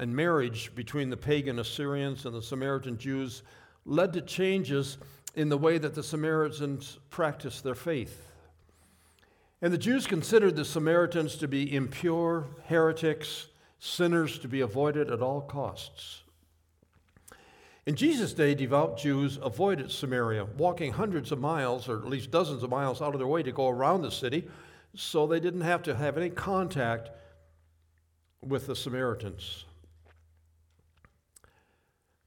And 0.00 0.14
marriage 0.14 0.74
between 0.74 1.10
the 1.10 1.16
pagan 1.16 1.58
Assyrians 1.58 2.26
and 2.26 2.34
the 2.34 2.42
Samaritan 2.42 2.98
Jews 2.98 3.42
led 3.86 4.12
to 4.14 4.20
changes 4.20 4.98
in 5.36 5.48
the 5.48 5.58
way 5.58 5.78
that 5.78 5.94
the 5.94 6.02
Samaritans 6.02 6.98
practiced 7.10 7.62
their 7.62 7.74
faith. 7.74 8.26
And 9.62 9.72
the 9.72 9.78
Jews 9.78 10.06
considered 10.06 10.56
the 10.56 10.64
Samaritans 10.64 11.36
to 11.36 11.48
be 11.48 11.74
impure, 11.74 12.46
heretics, 12.66 13.46
sinners 13.78 14.38
to 14.40 14.48
be 14.48 14.60
avoided 14.60 15.10
at 15.10 15.22
all 15.22 15.40
costs. 15.40 16.22
In 17.86 17.96
Jesus' 17.96 18.32
day, 18.32 18.54
devout 18.54 18.98
Jews 18.98 19.38
avoided 19.42 19.90
Samaria, 19.90 20.46
walking 20.56 20.92
hundreds 20.92 21.32
of 21.32 21.38
miles, 21.38 21.88
or 21.88 21.98
at 21.98 22.08
least 22.08 22.30
dozens 22.30 22.62
of 22.62 22.70
miles 22.70 23.02
out 23.02 23.14
of 23.14 23.18
their 23.18 23.28
way 23.28 23.42
to 23.42 23.52
go 23.52 23.68
around 23.68 24.02
the 24.02 24.10
city 24.10 24.48
so 24.94 25.26
they 25.26 25.40
didn't 25.40 25.62
have 25.62 25.82
to 25.82 25.94
have 25.94 26.16
any 26.16 26.30
contact 26.30 27.10
with 28.40 28.66
the 28.66 28.76
Samaritans. 28.76 29.64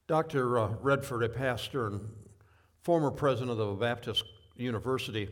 Dr. 0.06 0.58
Uh, 0.58 0.68
Redford, 0.80 1.22
a 1.22 1.28
pastor 1.28 1.86
and 1.86 2.00
former 2.82 3.10
president 3.10 3.50
of 3.50 3.58
the 3.58 3.74
Baptist 3.74 4.24
University, 4.56 5.28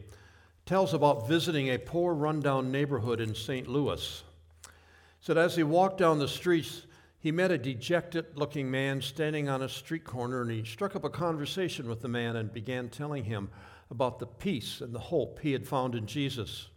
tells 0.67 0.93
about 0.93 1.29
visiting 1.29 1.69
a 1.69 1.79
poor, 1.79 2.15
rundown 2.15 2.71
neighborhood 2.71 3.21
in 3.21 3.35
St. 3.35 3.69
Louis. 3.69 4.23
Said 5.21 5.39
as 5.39 5.57
he 5.57 5.63
walked 5.63 5.99
down 5.99 6.19
the 6.19 6.29
streets, 6.29 6.87
he 7.19 7.33
met 7.33 7.51
a 7.51 7.59
dejected 7.59 8.27
looking 8.37 8.71
man 8.71 9.01
standing 9.01 9.49
on 9.49 9.63
a 9.63 9.69
street 9.69 10.05
corner, 10.05 10.43
and 10.43 10.51
he 10.51 10.65
struck 10.65 10.95
up 10.95 11.05
a 11.05 11.11
conversation 11.11 11.89
with 11.89 12.03
the 12.03 12.09
man 12.09 12.37
and 12.37 12.53
began 12.53 12.89
telling 12.89 13.25
him 13.25 13.49
about 13.91 14.19
the 14.19 14.27
peace 14.27 14.81
and 14.81 14.95
the 14.95 14.99
hope 14.99 15.41
he 15.41 15.53
had 15.53 15.67
found 15.67 15.95
in 15.95 16.07
Jesus. 16.07 16.69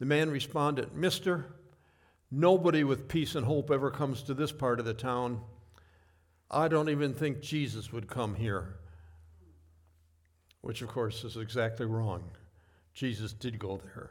The 0.00 0.06
man 0.06 0.30
responded, 0.30 0.96
Mister, 0.96 1.46
nobody 2.30 2.82
with 2.82 3.06
peace 3.06 3.36
and 3.36 3.46
hope 3.46 3.70
ever 3.70 3.90
comes 3.90 4.22
to 4.24 4.34
this 4.34 4.50
part 4.50 4.80
of 4.80 4.86
the 4.86 4.94
town. 4.94 5.42
I 6.50 6.66
don't 6.66 6.88
even 6.88 7.14
think 7.14 7.40
Jesus 7.40 7.92
would 7.92 8.08
come 8.08 8.34
here. 8.34 8.74
Which, 10.62 10.82
of 10.82 10.88
course, 10.88 11.22
is 11.22 11.36
exactly 11.36 11.86
wrong. 11.86 12.24
Jesus 12.92 13.32
did 13.32 13.58
go 13.58 13.80
there. 13.84 14.10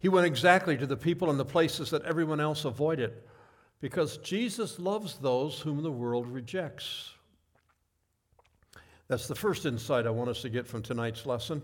He 0.00 0.08
went 0.08 0.26
exactly 0.26 0.76
to 0.76 0.86
the 0.86 0.96
people 0.96 1.30
and 1.30 1.38
the 1.38 1.44
places 1.44 1.90
that 1.90 2.04
everyone 2.04 2.40
else 2.40 2.64
avoided 2.64 3.12
because 3.80 4.18
Jesus 4.18 4.78
loves 4.78 5.18
those 5.18 5.60
whom 5.60 5.82
the 5.82 5.90
world 5.90 6.26
rejects. 6.28 7.12
That's 9.08 9.26
the 9.26 9.34
first 9.34 9.66
insight 9.66 10.06
I 10.06 10.10
want 10.10 10.30
us 10.30 10.42
to 10.42 10.48
get 10.48 10.66
from 10.66 10.82
tonight's 10.82 11.26
lesson. 11.26 11.62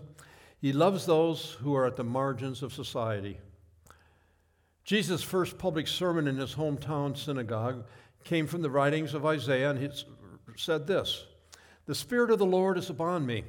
He 0.65 0.73
loves 0.73 1.05
those 1.05 1.51
who 1.61 1.75
are 1.75 1.85
at 1.85 1.95
the 1.95 2.03
margins 2.03 2.63
of 2.63 2.73
society. 2.73 3.37
Jesus' 4.83 5.21
first 5.21 5.59
public 5.59 5.85
sermon 5.85 6.27
in 6.27 6.37
his 6.37 6.55
hometown 6.55 7.15
synagogue 7.15 7.85
came 8.23 8.47
from 8.47 8.63
the 8.63 8.69
writings 8.71 9.13
of 9.13 9.27
Isaiah, 9.27 9.69
and 9.69 9.77
he 9.77 9.89
said 10.57 10.87
this 10.87 11.27
The 11.85 11.93
Spirit 11.93 12.31
of 12.31 12.39
the 12.39 12.47
Lord 12.47 12.79
is 12.79 12.89
upon 12.89 13.27
me, 13.27 13.43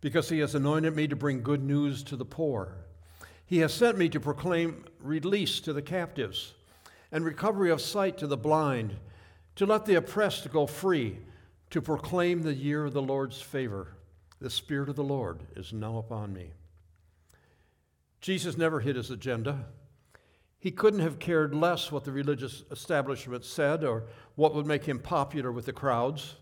because 0.00 0.28
he 0.28 0.40
has 0.40 0.56
anointed 0.56 0.96
me 0.96 1.06
to 1.06 1.14
bring 1.14 1.44
good 1.44 1.62
news 1.62 2.02
to 2.02 2.16
the 2.16 2.24
poor. 2.24 2.74
He 3.46 3.58
has 3.58 3.72
sent 3.72 3.96
me 3.96 4.08
to 4.08 4.18
proclaim 4.18 4.86
release 4.98 5.60
to 5.60 5.72
the 5.72 5.82
captives 5.82 6.54
and 7.12 7.24
recovery 7.24 7.70
of 7.70 7.80
sight 7.80 8.18
to 8.18 8.26
the 8.26 8.36
blind, 8.36 8.96
to 9.54 9.66
let 9.66 9.86
the 9.86 9.94
oppressed 9.94 10.50
go 10.50 10.66
free, 10.66 11.20
to 11.70 11.80
proclaim 11.80 12.42
the 12.42 12.54
year 12.54 12.86
of 12.86 12.92
the 12.92 13.00
Lord's 13.00 13.40
favor. 13.40 13.94
The 14.40 14.50
Spirit 14.50 14.88
of 14.88 14.96
the 14.96 15.04
Lord 15.04 15.40
is 15.54 15.72
now 15.72 15.98
upon 15.98 16.32
me. 16.32 16.52
Jesus 18.20 18.56
never 18.56 18.80
hid 18.80 18.96
his 18.96 19.10
agenda. 19.10 19.66
He 20.58 20.70
couldn't 20.70 21.00
have 21.00 21.18
cared 21.18 21.54
less 21.54 21.90
what 21.90 22.04
the 22.04 22.12
religious 22.12 22.64
establishment 22.70 23.44
said 23.44 23.84
or 23.84 24.04
what 24.36 24.54
would 24.54 24.66
make 24.66 24.84
him 24.84 24.98
popular 24.98 25.50
with 25.52 25.66
the 25.66 25.72
crowds. 25.72 26.36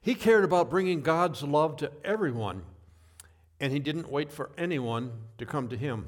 He 0.00 0.14
cared 0.14 0.44
about 0.44 0.70
bringing 0.70 1.02
God's 1.02 1.42
love 1.42 1.76
to 1.78 1.92
everyone, 2.04 2.62
and 3.60 3.72
he 3.72 3.78
didn't 3.78 4.10
wait 4.10 4.32
for 4.32 4.50
anyone 4.56 5.12
to 5.38 5.46
come 5.46 5.68
to 5.68 5.76
him. 5.76 6.06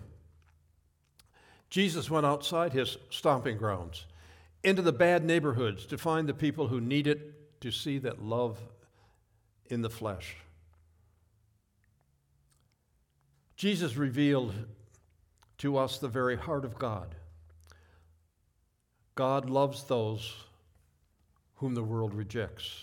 Jesus 1.71 2.11
went 2.11 2.27
outside 2.27 2.73
his 2.73 2.99
stomping 3.11 3.57
grounds, 3.57 4.07
into 4.63 4.83
the 4.83 4.93
bad 4.93 5.25
neighborhoods 5.25 5.87
to 5.87 5.99
find 5.99 6.29
the 6.29 6.35
people 6.35 6.69
who 6.69 6.81
needed 6.81 7.35
to 7.61 7.71
see 7.71 7.99
that 7.99 8.23
love 8.23 8.59
in 9.67 9.83
the 9.83 9.91
flesh. 9.91 10.37
Jesus 13.63 13.97
revealed 13.97 14.53
to 15.59 15.77
us 15.77 15.99
the 15.99 16.09
very 16.09 16.37
heart 16.37 16.65
of 16.65 16.81
God. 16.81 17.15
God 19.15 19.49
loves 19.49 19.85
those 19.85 20.35
whom 21.59 21.77
the 21.77 21.83
world 21.85 22.13
rejects. 22.13 22.83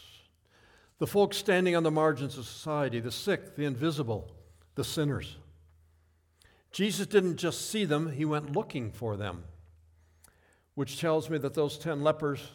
The 0.99 1.05
folks 1.05 1.35
standing 1.35 1.75
on 1.75 1.83
the 1.83 1.91
margins 1.91 2.37
of 2.37 2.45
society, 2.45 3.01
the 3.01 3.11
sick, 3.11 3.57
the 3.57 3.65
invisible, 3.65 4.31
the 4.75 4.85
sinners. 4.85 5.35
Jesus 6.71 7.07
didn't 7.07 7.35
just 7.35 7.69
see 7.69 7.83
them, 7.83 8.13
he 8.13 8.23
went 8.23 8.53
looking 8.53 8.89
for 8.89 9.17
them, 9.17 9.43
which 10.75 10.97
tells 10.97 11.29
me 11.29 11.37
that 11.39 11.55
those 11.55 11.77
10 11.77 12.03
lepers 12.03 12.51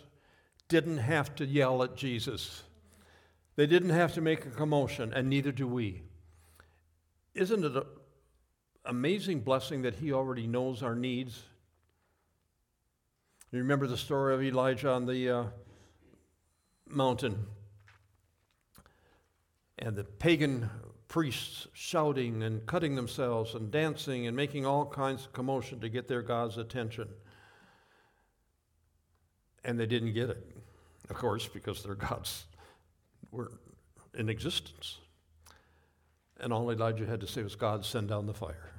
didn't 0.69 0.97
have 0.97 1.35
to 1.35 1.45
yell 1.45 1.83
at 1.83 1.95
Jesus. 1.95 2.62
They 3.57 3.66
didn't 3.66 3.90
have 3.90 4.14
to 4.14 4.23
make 4.23 4.47
a 4.47 4.50
commotion, 4.50 5.12
and 5.12 5.28
neither 5.28 5.52
do 5.52 5.69
we. 5.69 6.00
Isn't 7.35 7.64
it 7.64 7.87
amazing 8.84 9.40
blessing 9.40 9.82
that 9.82 9.94
he 9.94 10.12
already 10.12 10.46
knows 10.46 10.82
our 10.82 10.94
needs? 10.94 11.42
You 13.50 13.60
remember 13.60 13.86
the 13.86 13.96
story 13.96 14.34
of 14.34 14.42
Elijah 14.42 14.90
on 14.90 15.06
the 15.06 15.30
uh, 15.30 15.44
mountain 16.88 17.46
and 19.78 19.96
the 19.96 20.04
pagan 20.04 20.70
priests 21.08 21.68
shouting 21.72 22.42
and 22.42 22.66
cutting 22.66 22.96
themselves 22.96 23.54
and 23.54 23.70
dancing 23.70 24.26
and 24.26 24.36
making 24.36 24.66
all 24.66 24.84
kinds 24.84 25.26
of 25.26 25.32
commotion 25.32 25.80
to 25.80 25.88
get 25.88 26.08
their 26.08 26.22
God's 26.22 26.58
attention. 26.58 27.08
And 29.64 29.78
they 29.78 29.86
didn't 29.86 30.14
get 30.14 30.30
it, 30.30 30.44
of 31.08 31.16
course, 31.16 31.46
because 31.46 31.82
their 31.82 31.94
gods 31.94 32.46
were 33.30 33.52
in 34.14 34.28
existence. 34.28 34.98
And 36.40 36.52
all 36.52 36.70
Elijah 36.70 37.06
had 37.06 37.20
to 37.20 37.26
say 37.26 37.42
was, 37.42 37.54
God, 37.54 37.84
send 37.84 38.08
down 38.08 38.26
the 38.26 38.34
fire. 38.34 38.74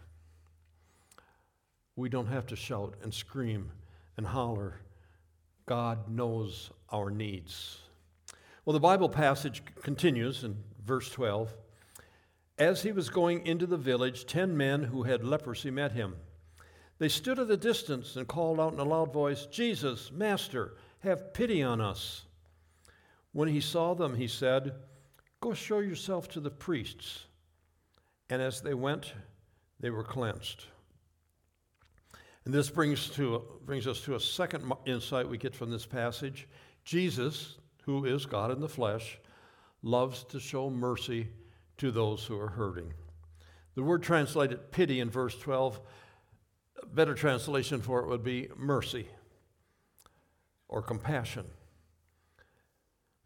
We 1.95 2.09
don't 2.09 2.27
have 2.27 2.45
to 2.47 2.55
shout 2.55 2.95
and 3.03 3.13
scream 3.13 3.71
and 4.17 4.25
holler. 4.25 4.81
God 5.65 6.09
knows 6.09 6.71
our 6.91 7.09
needs. 7.09 7.79
Well, 8.65 8.73
the 8.73 8.79
Bible 8.79 9.09
passage 9.09 9.63
continues 9.81 10.43
in 10.43 10.57
verse 10.85 11.09
12. 11.09 11.53
As 12.57 12.83
he 12.83 12.91
was 12.91 13.09
going 13.09 13.45
into 13.45 13.65
the 13.65 13.77
village, 13.77 14.25
ten 14.25 14.55
men 14.55 14.83
who 14.83 15.03
had 15.03 15.23
leprosy 15.23 15.71
met 15.71 15.91
him. 15.91 16.15
They 16.97 17.09
stood 17.09 17.39
at 17.39 17.51
a 17.51 17.57
distance 17.57 18.15
and 18.15 18.27
called 18.27 18.59
out 18.59 18.73
in 18.73 18.79
a 18.79 18.83
loud 18.83 19.11
voice, 19.11 19.45
Jesus, 19.45 20.11
Master, 20.11 20.75
have 20.99 21.33
pity 21.33 21.61
on 21.61 21.81
us. 21.81 22.25
When 23.33 23.49
he 23.49 23.59
saw 23.59 23.93
them, 23.93 24.15
he 24.15 24.27
said, 24.27 24.73
Go 25.41 25.53
show 25.53 25.79
yourself 25.79 26.29
to 26.29 26.39
the 26.39 26.49
priests. 26.49 27.25
And 28.29 28.41
as 28.41 28.61
they 28.61 28.73
went, 28.73 29.13
they 29.79 29.89
were 29.89 30.03
cleansed. 30.03 30.65
And 32.45 32.53
this 32.53 32.69
brings, 32.69 33.09
to, 33.11 33.43
brings 33.65 33.87
us 33.87 34.01
to 34.01 34.15
a 34.15 34.19
second 34.19 34.71
insight 34.85 35.27
we 35.27 35.37
get 35.37 35.55
from 35.55 35.71
this 35.71 35.85
passage. 35.85 36.47
Jesus, 36.83 37.57
who 37.83 38.05
is 38.05 38.25
God 38.25 38.51
in 38.51 38.59
the 38.61 38.69
flesh, 38.69 39.17
loves 39.81 40.23
to 40.25 40.39
show 40.39 40.69
mercy 40.69 41.27
to 41.77 41.91
those 41.91 42.23
who 42.23 42.39
are 42.39 42.49
hurting. 42.49 42.93
The 43.73 43.83
word 43.83 44.03
translated 44.03 44.71
pity 44.71 44.99
in 44.99 45.09
verse 45.09 45.37
12, 45.37 45.79
a 46.81 46.85
better 46.85 47.15
translation 47.15 47.81
for 47.81 47.99
it 48.01 48.07
would 48.07 48.23
be 48.23 48.49
mercy 48.55 49.07
or 50.67 50.81
compassion. 50.81 51.45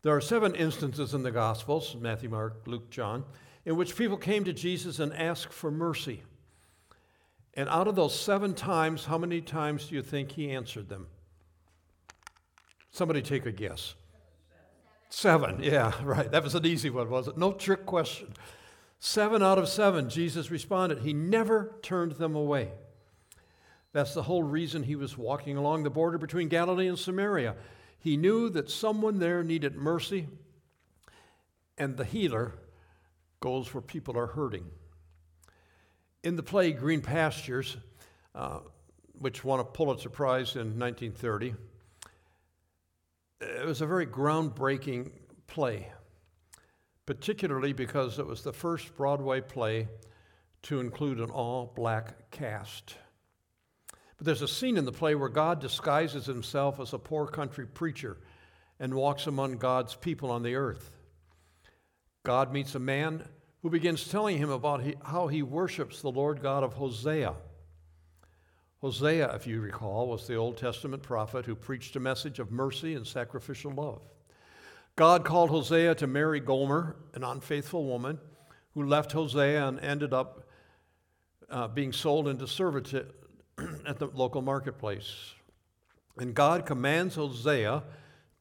There 0.02 0.16
are 0.16 0.22
seven 0.22 0.56
instances 0.56 1.14
in 1.14 1.24
the 1.24 1.32
Gospels 1.32 1.96
Matthew, 2.00 2.30
Mark, 2.30 2.64
Luke, 2.66 2.90
John 2.90 3.26
in 3.66 3.76
which 3.76 3.96
people 3.96 4.18
came 4.18 4.44
to 4.46 4.54
Jesus 4.54 5.00
and 5.00 5.14
asked 5.14 5.54
for 5.54 5.70
mercy. 5.70 6.24
And 7.60 7.68
out 7.68 7.90
of 7.90 7.96
those 7.98 8.18
seven 8.18 8.54
times, 8.54 9.04
how 9.04 9.18
many 9.18 9.42
times 9.42 9.88
do 9.88 9.96
you 9.96 10.02
think 10.02 10.32
he 10.32 10.50
answered 10.50 10.88
them? 10.88 11.08
Somebody 12.90 13.22
take 13.22 13.46
a 13.46 13.52
guess. 13.52 13.96
Seven, 15.10 15.62
yeah, 15.62 15.92
right. 16.04 16.32
That 16.32 16.42
was 16.42 16.56
an 16.56 16.66
easy 16.66 16.90
one, 16.90 17.10
was 17.10 17.28
it? 17.28 17.38
No 17.38 17.52
trick 17.52 17.86
question. 17.86 18.30
Seven 19.02 19.44
out 19.44 19.58
of 19.58 19.68
seven, 19.68 20.10
Jesus 20.10 20.50
responded. 20.50 21.00
He 21.00 21.12
never 21.12 21.76
turned 21.82 22.14
them 22.14 22.34
away. 22.34 22.72
That's 23.92 24.14
the 24.14 24.24
whole 24.24 24.44
reason 24.44 24.84
he 24.84 24.96
was 24.96 25.18
walking 25.18 25.58
along 25.58 25.84
the 25.84 25.90
border 25.90 26.18
between 26.18 26.48
Galilee 26.48 26.88
and 26.88 26.98
Samaria. 26.98 27.58
He 28.00 28.16
knew 28.16 28.48
that 28.52 28.72
someone 28.72 29.20
there 29.20 29.44
needed 29.44 29.76
mercy, 29.76 30.30
and 31.78 31.98
the 31.98 32.06
healer 32.06 32.54
goes 33.42 33.74
where 33.74 33.82
people 33.82 34.18
are 34.18 34.28
hurting. 34.28 34.72
In 36.22 36.36
the 36.36 36.44
play 36.44 36.74
Green 36.74 37.02
Pastures, 37.02 37.78
uh, 38.36 38.60
which 39.20 39.46
won 39.46 39.62
a 39.62 39.64
Pulitzer 39.64 40.10
Prize 40.10 40.56
in 40.56 40.78
1930, 40.78 41.54
it 43.40 43.66
was 43.66 43.80
a 43.80 43.86
very 43.88 44.06
groundbreaking 44.06 45.12
play, 45.48 45.88
particularly 47.06 47.72
because 47.72 48.20
it 48.20 48.28
was 48.28 48.44
the 48.44 48.52
first 48.52 48.98
Broadway 48.98 49.40
play 49.40 49.88
to 50.64 50.82
include 50.82 51.20
an 51.20 51.30
all 51.30 51.72
black 51.74 52.32
cast. 52.32 52.96
But 54.18 54.26
there's 54.26 54.42
a 54.42 54.48
scene 54.48 54.76
in 54.76 54.84
the 54.84 54.92
play 54.92 55.16
where 55.16 55.30
God 55.30 55.62
disguises 55.62 56.26
himself 56.26 56.82
as 56.82 56.92
a 56.92 57.00
poor 57.00 57.28
country 57.28 57.66
preacher 57.66 58.18
and 58.78 58.94
walks 58.94 59.26
among 59.26 59.58
God's 59.58 59.96
people 59.96 60.32
on 60.32 60.44
the 60.44 60.56
earth. 60.56 60.98
God 62.24 62.52
meets 62.52 62.76
a 62.76 62.80
man 62.80 63.24
who 63.62 63.70
begins 63.70 64.08
telling 64.08 64.38
him 64.38 64.50
about 64.50 64.84
how 65.04 65.28
he 65.28 65.42
worships 65.42 66.02
the 66.02 66.12
Lord 66.12 66.42
God 66.42 66.64
of 66.64 66.74
Hosea. 66.74 67.34
Hosea, 68.82 69.36
if 69.36 69.46
you 69.46 69.60
recall, 69.60 70.08
was 70.08 70.26
the 70.26 70.36
Old 70.36 70.58
Testament 70.58 71.04
prophet 71.04 71.46
who 71.46 71.56
preached 71.56 71.96
a 71.98 72.00
message 72.00 72.40
of 72.40 72.52
mercy 72.52 72.96
and 72.96 73.06
sacrificial 73.06 73.72
love. 73.72 74.02
God 74.96 75.26
called 75.26 75.50
Hosea 75.50 75.96
to 75.96 76.08
marry 76.08 76.40
Gomer, 76.40 76.96
an 77.14 77.24
unfaithful 77.24 77.86
woman 77.86 78.20
who 78.74 78.84
left 78.84 79.12
Hosea 79.12 79.68
and 79.68 79.80
ended 79.80 80.14
up 80.14 80.48
uh, 81.50 81.68
being 81.68 81.92
sold 81.92 82.28
into 82.28 82.48
servitude 82.48 83.12
at 83.86 84.00
the 84.00 84.08
local 84.08 84.42
marketplace. 84.42 85.34
And 86.18 86.34
God 86.34 86.66
commands 86.66 87.16
Hosea 87.16 87.84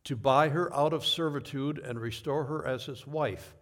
to 0.05 0.17
buy 0.17 0.49
her 0.51 0.73
out 0.75 0.93
of 0.93 1.05
servitude 1.05 1.79
and 1.79 2.01
restore 2.01 2.45
her 2.45 2.67
as 2.67 2.85
his 2.85 3.07
wife. 3.07 3.55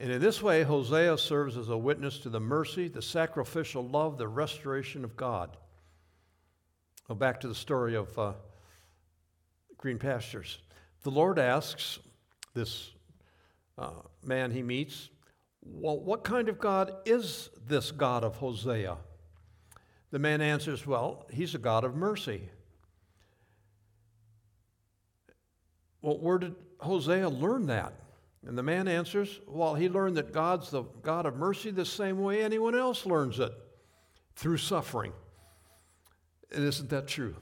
And 0.00 0.12
in 0.12 0.20
this 0.20 0.40
way, 0.40 0.62
Hosea 0.62 1.18
serves 1.18 1.56
as 1.56 1.68
a 1.70 1.76
witness 1.76 2.18
to 2.20 2.28
the 2.28 2.38
mercy, 2.38 2.86
the 2.86 3.02
sacrificial 3.02 3.86
love, 3.86 4.16
the 4.16 4.28
restoration 4.28 5.02
of 5.02 5.16
God. 5.16 5.56
Well, 7.08 7.16
back 7.16 7.40
to 7.40 7.48
the 7.48 7.54
story 7.54 7.96
of 7.96 8.16
uh, 8.16 8.34
green 9.76 9.98
pastures. 9.98 10.58
The 11.02 11.10
Lord 11.10 11.40
asks 11.40 11.98
this 12.54 12.92
uh, 13.76 13.90
man 14.22 14.52
he 14.52 14.62
meets, 14.62 15.08
Well, 15.64 15.98
what 15.98 16.22
kind 16.22 16.48
of 16.48 16.60
God 16.60 16.92
is 17.04 17.50
this 17.66 17.90
God 17.90 18.22
of 18.22 18.36
Hosea? 18.36 18.98
The 20.12 20.18
man 20.20 20.40
answers, 20.40 20.86
Well, 20.86 21.26
he's 21.32 21.56
a 21.56 21.58
God 21.58 21.82
of 21.82 21.96
mercy. 21.96 22.42
Well, 26.02 26.18
where 26.18 26.38
did 26.38 26.54
Hosea 26.78 27.28
learn 27.28 27.66
that? 27.66 27.94
And 28.48 28.56
the 28.56 28.62
man 28.62 28.88
answers, 28.88 29.40
Well, 29.46 29.74
he 29.74 29.90
learned 29.90 30.16
that 30.16 30.32
God's 30.32 30.70
the 30.70 30.84
God 31.02 31.26
of 31.26 31.36
mercy 31.36 31.70
the 31.70 31.84
same 31.84 32.18
way 32.18 32.42
anyone 32.42 32.74
else 32.74 33.04
learns 33.04 33.38
it 33.38 33.52
through 34.36 34.56
suffering. 34.56 35.12
And 36.50 36.64
isn't 36.64 36.88
that 36.88 37.06
true? 37.06 37.36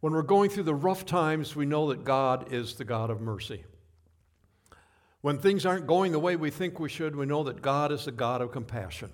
When 0.00 0.12
we're 0.12 0.20
going 0.20 0.50
through 0.50 0.64
the 0.64 0.74
rough 0.74 1.06
times, 1.06 1.56
we 1.56 1.64
know 1.64 1.88
that 1.88 2.04
God 2.04 2.52
is 2.52 2.74
the 2.74 2.84
God 2.84 3.08
of 3.08 3.22
mercy. 3.22 3.64
When 5.22 5.38
things 5.38 5.64
aren't 5.64 5.86
going 5.86 6.12
the 6.12 6.18
way 6.18 6.36
we 6.36 6.50
think 6.50 6.78
we 6.78 6.90
should, 6.90 7.16
we 7.16 7.24
know 7.24 7.44
that 7.44 7.62
God 7.62 7.90
is 7.90 8.04
the 8.04 8.12
God 8.12 8.42
of 8.42 8.52
compassion. 8.52 9.08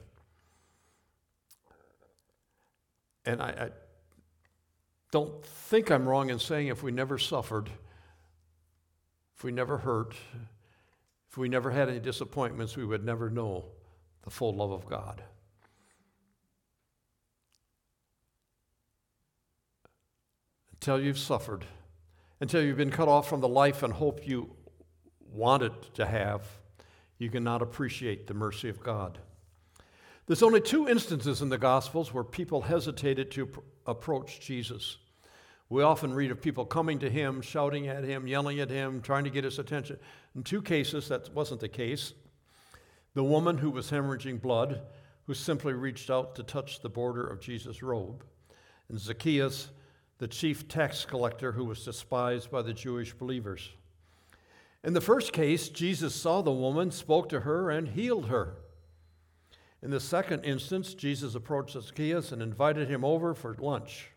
And 3.25 3.41
I, 3.41 3.51
I 3.51 3.71
don't 5.13 5.45
think 5.45 5.93
I'm 5.93 6.09
wrong 6.09 6.31
in 6.31 6.41
saying 6.41 6.67
if 6.67 6.83
we 6.83 6.91
never 6.91 7.19
suffered, 7.19 7.71
if 9.37 9.45
we 9.45 9.53
never 9.53 9.79
hurt, 9.79 10.17
if 11.31 11.39
we 11.39 11.49
never 11.49 11.71
had 11.71 11.89
any 11.89 12.01
disappointments, 12.01 12.77
we 12.77 12.85
would 12.85 13.05
never 13.05 13.31
know 13.31 13.67
the 14.23 14.31
full 14.31 14.55
love 14.55 14.73
of 14.73 14.87
God. 14.87 15.23
until 20.81 20.99
you've 20.99 21.19
suffered, 21.19 21.67
until 22.41 22.63
you've 22.63 22.79
been 22.79 22.91
cut 22.91 23.07
off 23.07 23.29
from 23.29 23.41
the 23.41 23.49
life 23.49 23.83
and 23.83 23.93
hope 23.93 24.27
you 24.27 24.51
wanted 25.31 25.73
to 25.93 26.07
have, 26.07 26.49
you 27.19 27.29
cannot 27.29 27.61
appreciate 27.61 28.27
the 28.27 28.33
mercy 28.33 28.71
of 28.71 28.83
God. 28.83 29.19
There's 30.27 30.43
only 30.43 30.63
two 30.63 30.89
instances 30.89 31.43
in 31.43 31.51
the 31.51 31.59
Gospels 31.59 32.15
where 32.15 32.25
people 32.25 32.63
hesitated 32.63 33.31
to 33.33 33.47
pr- 33.47 33.61
approach 33.87 34.41
Jesus. 34.41 34.97
We 35.71 35.85
often 35.85 36.13
read 36.13 36.33
of 36.33 36.43
people 36.43 36.67
coming 36.67 36.99
to 36.99 37.09
him, 37.09 37.41
shouting 37.41 37.87
at 37.87 38.03
him, 38.03 38.27
yelling 38.27 38.59
at 38.59 38.71
him, 38.71 39.01
trying 39.01 39.23
to 39.23 39.31
get 39.31 39.45
his 39.45 39.61
attention. 39.61 39.99
In 40.35 40.43
two 40.43 40.61
cases, 40.61 41.09
that 41.09 41.33
wasn't 41.33 41.61
the 41.61 41.69
case. 41.69 42.13
The 43.15 43.23
woman 43.23 43.57
who 43.57 43.71
was 43.71 43.91
hemorrhaging 43.91 44.43
blood, 44.43 44.83
who 45.27 45.35
simply 45.35 45.73
reached 45.73 46.11
out 46.11 46.35
to 46.35 46.43
touch 46.43 46.81
the 46.81 46.89
border 46.89 47.25
of 47.25 47.41
Jesus' 47.41 47.85
robe, 47.85 48.25
and 48.89 48.99
Zacchaeus, 48.99 49.69
the 50.19 50.27
chief 50.27 50.67
tax 50.67 51.05
collector 51.05 51.53
who 51.53 51.65
was 51.65 51.85
despised 51.85 52.51
by 52.51 52.63
the 52.63 52.75
Jewish 52.75 53.15
believers. 53.15 53.71
In 54.83 54.93
the 54.93 55.01
first 55.01 55.33
case, 55.33 55.69
Jesus 55.69 56.15
saw 56.15 56.43
the 56.43 56.51
woman, 56.51 56.91
spoke 56.91 57.29
to 57.29 57.41
her, 57.41 57.71
and 57.71 57.89
healed 57.89 58.27
her. 58.27 58.57
In 59.83 59.91
the 59.91 60.01
second 60.01 60.45
instance, 60.45 60.95
Jesus 60.95 61.37
approached 61.37 61.81
Zacchaeus 61.81 62.33
and 62.33 62.43
invited 62.43 62.89
him 62.89 63.05
over 63.05 63.35
for 63.35 63.55
lunch, 63.55 64.09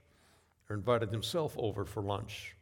or 0.69 0.75
invited 0.75 1.11
himself 1.11 1.55
over 1.57 1.85
for 1.85 2.01
lunch. 2.01 2.55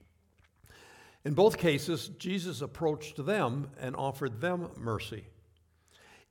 In 1.24 1.34
both 1.34 1.58
cases, 1.58 2.10
Jesus 2.18 2.62
approached 2.62 3.24
them 3.26 3.70
and 3.80 3.96
offered 3.96 4.42
them 4.42 4.70
mercy, 4.76 5.26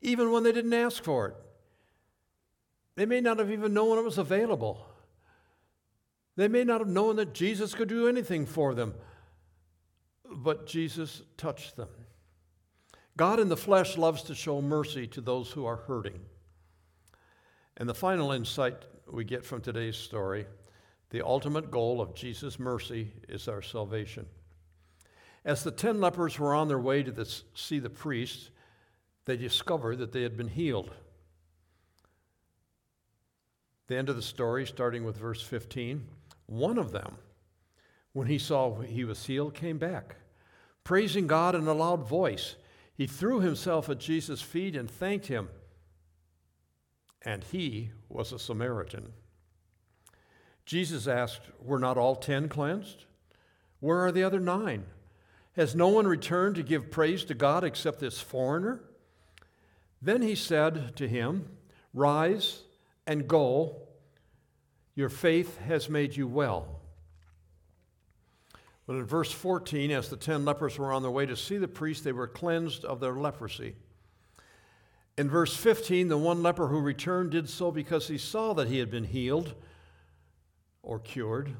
even 0.01 0.33
when 0.33 0.43
they 0.43 0.53
didn't 0.53 0.73
ask 0.73 1.05
for 1.05 1.29
it. 1.29 1.35
They 2.97 3.07
may 3.07 3.21
not 3.21 3.39
have 3.39 3.51
even 3.51 3.73
known 3.73 3.99
it 3.99 4.05
was 4.05 4.19
available. 4.19 4.85
They 6.37 6.49
may 6.49 6.65
not 6.65 6.81
have 6.81 6.89
known 6.89 7.17
that 7.17 7.35
Jesus 7.35 7.75
could 7.75 7.89
do 7.89 8.09
anything 8.09 8.47
for 8.47 8.75
them, 8.75 8.95
but 10.29 10.67
Jesus 10.67 11.23
touched 11.37 11.77
them. 11.77 11.89
God 13.17 13.39
in 13.39 13.49
the 13.49 13.57
flesh 13.57 13.97
loves 13.97 14.23
to 14.25 14.35
show 14.35 14.61
mercy 14.61 15.07
to 15.09 15.21
those 15.21 15.51
who 15.51 15.67
are 15.67 15.77
hurting. 15.77 16.21
And 17.77 17.89
the 17.89 17.95
final 17.95 18.33
insight 18.33 18.77
we 19.11 19.25
get 19.25 19.45
from 19.45 19.61
today's 19.61 19.97
story 19.97 20.47
the 21.11 21.25
ultimate 21.25 21.71
goal 21.71 22.01
of 22.01 22.15
Jesus' 22.15 22.59
mercy 22.59 23.13
is 23.29 23.49
our 23.49 23.63
salvation. 23.63 24.27
As 25.45 25.65
the 25.65 25.71
ten 25.71 26.01
lepers 26.01 26.39
were 26.39 26.55
on 26.55 26.69
their 26.69 26.79
way 26.79 27.03
to 27.03 27.11
the, 27.11 27.25
see 27.55 27.79
the 27.79 27.91
priest, 27.91 28.51
they 29.25 29.37
discovered 29.37 29.99
that 29.99 30.13
they 30.13 30.23
had 30.23 30.37
been 30.37 30.49
healed. 30.49 30.93
The 33.89 33.97
end 33.97 34.09
of 34.09 34.17
the 34.17 34.23
story, 34.23 34.67
starting 34.67 35.05
with 35.05 35.17
verse 35.17 35.43
15, 35.43 36.07
one 36.47 36.79
of 36.79 36.93
them, 36.93 37.17
when 38.13 38.29
he 38.29 38.39
saw 38.39 38.81
he 38.81 39.05
was 39.05 39.27
healed, 39.27 39.55
came 39.55 39.79
back, 39.79 40.17
praising 40.85 41.27
God 41.27 41.55
in 41.55 41.67
a 41.67 41.73
loud 41.73 42.09
voice. 42.09 42.57
He 42.95 43.07
threw 43.07 43.41
himself 43.41 43.89
at 43.89 43.99
Jesus' 43.99 44.43
feet 44.43 44.77
and 44.77 44.91
thanked 44.91 45.27
him. 45.27 45.49
And 47.23 47.45
he 47.45 47.91
was 48.09 48.33
a 48.33 48.39
Samaritan. 48.39 49.13
Jesus 50.65 51.07
asked, 51.07 51.43
Were 51.61 51.79
not 51.79 51.99
all 51.99 52.17
ten 52.17 52.49
cleansed? 52.49 53.05
Where 53.81 54.05
are 54.05 54.13
the 54.13 54.23
other 54.23 54.41
nine? 54.41 54.85
Has 55.57 55.75
no 55.75 55.89
one 55.89 56.07
returned 56.07 56.55
to 56.57 56.63
give 56.63 56.91
praise 56.91 57.25
to 57.25 57.35
God 57.35 57.65
except 57.65 57.99
this 57.99 58.21
foreigner? 58.21 58.81
Then 60.01 60.23
he 60.23 60.35
said 60.35 60.97
to 60.97 61.09
him, 61.09 61.49
Rise 61.93 62.63
and 63.07 63.27
go. 63.27 63.77
Your 64.95 65.09
faith 65.09 65.59
has 65.61 65.89
made 65.89 66.17
you 66.17 66.27
well. 66.27 66.81
But 68.87 68.97
in 68.97 69.05
verse 69.05 69.31
14, 69.31 69.91
as 69.93 70.09
the 70.09 70.17
ten 70.17 70.45
lepers 70.45 70.79
were 70.79 70.93
on 70.93 71.03
their 71.03 71.11
way 71.11 71.27
to 71.27 71.37
see 71.37 71.59
the 71.59 71.69
priest, 71.69 72.05
they 72.05 72.13
were 72.13 72.27
cleansed 72.27 72.85
of 72.85 73.01
their 73.01 73.15
leprosy. 73.15 73.77
In 75.17 75.29
verse 75.31 75.55
15, 75.55 76.09
the 76.09 76.19
one 76.19 76.43
leper 76.43 76.69
who 76.69 76.81
returned 76.81 77.31
did 77.31 77.49
so 77.49 77.71
because 77.71 78.09
he 78.09 78.19
saw 78.19 78.53
that 78.55 78.69
he 78.69 78.79
had 78.79 78.91
been 78.91 79.05
healed 79.05 79.55
or 80.83 80.99
cured. 80.99 81.55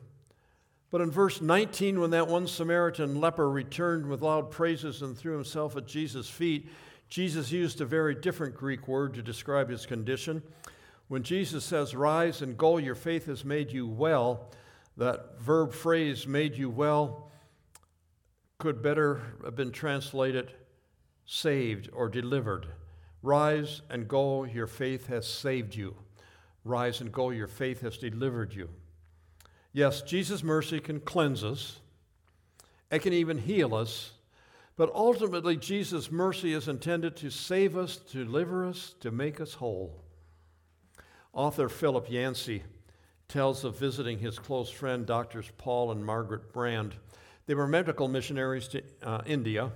But 0.91 1.01
in 1.01 1.11
verse 1.11 1.41
19, 1.41 2.01
when 2.01 2.11
that 2.11 2.29
one 2.29 2.47
Samaritan 2.47 3.21
leper 3.21 3.49
returned 3.49 4.07
with 4.07 4.23
loud 4.23 4.51
praises 4.51 5.03
and 5.03 5.17
threw 5.17 5.35
himself 5.35 5.77
at 5.77 5.87
Jesus' 5.87 6.29
feet, 6.29 6.69
Jesus 7.09 7.53
used 7.53 7.81
a 7.81 7.87
very 7.87 8.15
different 8.15 8.55
Greek 8.55 8.89
word 8.89 9.15
to 9.15 9.23
describe 9.23 9.69
his 9.69 9.87
condition. 9.87 10.43
When 11.09 11.23
Jesus 11.23 11.65
says, 11.65 11.95
Rise 11.95 12.43
and 12.43 12.57
go, 12.57 12.79
your 12.79 12.95
faith 12.95 13.27
has 13.27 13.45
made 13.45 13.73
you 13.73 13.87
well, 13.87 14.51
that 14.97 15.41
verb 15.41 15.73
phrase, 15.73 16.27
made 16.27 16.57
you 16.57 16.71
well, 16.71 17.31
could 18.59 18.83
better 18.83 19.21
have 19.45 19.57
been 19.57 19.73
translated 19.73 20.53
saved 21.25 21.89
or 21.93 22.09
delivered. 22.09 22.67
Rise 23.23 23.83
and 23.91 24.09
go, 24.09 24.45
your 24.45 24.67
faith 24.67 25.07
has 25.07 25.27
saved 25.27 25.75
you. 25.75 25.95
Rise 26.65 27.01
and 27.01 27.13
go, 27.13 27.31
your 27.31 27.47
faith 27.47 27.83
has 27.83 27.99
delivered 27.99 28.53
you. 28.53 28.69
Yes, 29.73 30.03
Jesus' 30.03 30.43
mercy 30.43 30.81
can 30.81 31.01
cleanse 31.01 31.45
us, 31.45 31.81
it 32.91 33.01
can 33.01 33.13
even 33.13 33.39
heal 33.39 33.75
us, 33.75 34.13
but 34.77 34.91
ultimately, 34.95 35.57
Jesus' 35.57 36.11
mercy 36.11 36.55
is 36.55 36.67
intended 36.67 37.15
to 37.17 37.31
save 37.31 37.77
us, 37.77 37.97
to 37.97 38.25
deliver 38.25 38.67
us, 38.67 38.95
to 39.01 39.11
make 39.11 39.41
us 39.41 39.55
whole. 39.55 40.03
Author 41.33 41.69
Philip 41.69 42.11
Yancey 42.11 42.63
tells 43.29 43.63
of 43.63 43.79
visiting 43.79 44.19
his 44.19 44.39
close 44.39 44.71
friend, 44.71 45.07
Doctors 45.07 45.51
Paul 45.59 45.93
and 45.93 46.05
Margaret 46.05 46.53
Brand. 46.53 46.95
They 47.47 47.55
were 47.55 47.69
medical 47.69 48.09
missionaries 48.09 48.69
to 48.69 48.83
uh, 49.03 49.21
India 49.27 49.71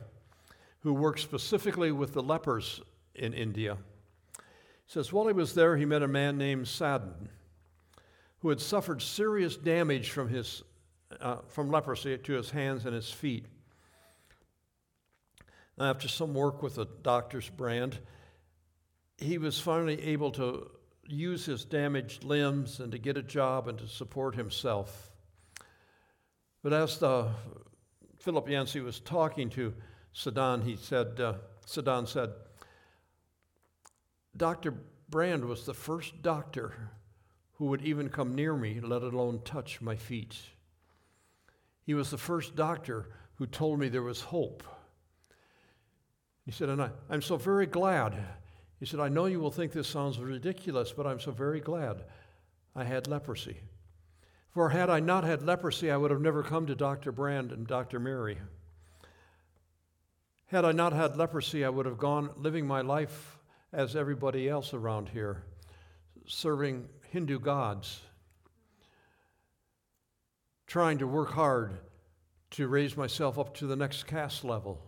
who 0.81 0.93
worked 0.93 1.21
specifically 1.21 1.93
with 1.93 2.15
the 2.15 2.23
lepers 2.23 2.81
in 3.15 3.33
India. 3.33 3.77
He 4.37 4.43
says, 4.93 5.13
while 5.13 5.27
he 5.27 5.33
was 5.33 5.55
there, 5.55 5.77
he 5.77 5.85
met 5.85 6.03
a 6.03 6.09
man 6.09 6.37
named 6.37 6.67
Sadan 6.67 7.29
who 8.45 8.51
had 8.51 8.61
suffered 8.61 9.01
serious 9.01 9.57
damage 9.57 10.11
from, 10.11 10.29
his, 10.29 10.63
uh, 11.19 11.37
from 11.49 11.71
leprosy 11.71 12.19
to 12.19 12.35
his 12.35 12.51
hands 12.51 12.85
and 12.85 12.95
his 12.95 13.11
feet. 13.11 13.47
After 15.79 16.09
some 16.09 16.35
work 16.35 16.63
with 16.63 16.75
the 16.75 16.85
doctor's 17.01 17.49
Brand, 17.49 17.99
he 19.17 19.39
was 19.39 19.59
finally 19.59 19.99
able 20.03 20.31
to 20.33 20.71
use 21.07 21.47
his 21.47 21.65
damaged 21.65 22.23
limbs 22.23 22.81
and 22.81 22.93
to 22.93 22.99
get 22.99 23.17
a 23.17 23.23
job 23.23 23.67
and 23.67 23.79
to 23.79 23.89
support 23.89 24.35
himself. 24.35 25.11
But 26.63 26.75
as 26.75 26.99
the 26.99 27.31
Philip 28.19 28.51
Yancey 28.51 28.81
was 28.81 29.01
talking 29.01 29.49
to 29.51 29.73
Sadan, 30.15 30.63
he 30.63 30.77
said, 30.77 31.19
uh, 31.19 31.35
Sadan 31.67 32.07
said, 32.07 32.29
Dr. 34.37 34.75
Brand 35.09 35.47
was 35.47 35.65
the 35.65 35.73
first 35.73 36.21
doctor 36.21 36.91
who 37.65 37.71
would 37.71 37.81
even 37.81 38.11
come 38.11 38.35
near 38.35 38.55
me, 38.55 38.79
let 38.79 39.03
alone 39.03 39.41
touch 39.43 39.81
my 39.81 39.97
feet. 39.97 40.37
He 41.87 41.95
was 41.95 42.11
the 42.11 42.19
first 42.19 42.55
doctor 42.55 43.09
who 43.37 43.47
told 43.47 43.79
me 43.79 43.89
there 43.89 44.03
was 44.03 44.21
hope. 44.21 44.63
He 46.45 46.53
said, 46.53 46.69
and 46.69 46.83
I, 46.83 46.91
I'm 47.09 47.23
so 47.23 47.39
very 47.39 47.65
glad. 47.65 48.23
He 48.79 48.85
said, 48.85 49.01
I 49.01 49.09
know 49.09 49.25
you 49.25 49.41
will 49.41 49.51
think 49.51 49.73
this 49.73 49.89
sounds 49.89 50.19
ridiculous, 50.19 50.93
but 50.93 51.07
I'm 51.07 51.19
so 51.19 51.31
very 51.31 51.59
glad 51.59 52.05
I 52.77 52.85
had 52.85 53.09
leprosy. 53.09 53.57
For 54.51 54.69
had 54.69 54.91
I 54.91 55.01
not 55.01 55.25
had 55.25 55.43
leprosy, 55.43 55.91
I 55.91 55.97
would 55.97 56.11
have 56.11 56.21
never 56.21 56.43
come 56.43 56.67
to 56.67 56.75
Dr. 56.75 57.13
Brand 57.13 57.51
and 57.51 57.67
Dr. 57.67 57.99
Mary. 57.99 58.37
Had 60.49 60.67
I 60.67 60.73
not 60.73 60.93
had 60.93 61.17
leprosy, 61.17 61.65
I 61.65 61.71
would 61.71 61.87
have 61.87 61.97
gone 61.97 62.29
living 62.37 62.67
my 62.67 62.83
life 62.83 63.39
as 63.73 63.97
everybody 63.97 64.51
else 64.51 64.75
around 64.75 65.09
here, 65.09 65.45
serving 66.27 66.91
Hindu 67.15 67.39
gods, 67.39 68.01
trying 70.67 70.99
to 70.99 71.07
work 71.07 71.31
hard 71.31 71.79
to 72.51 72.67
raise 72.67 72.97
myself 72.97 73.39
up 73.39 73.55
to 73.55 73.69
the 73.69 73.77
next 73.77 74.09
caste 74.09 74.43
level. 74.43 74.83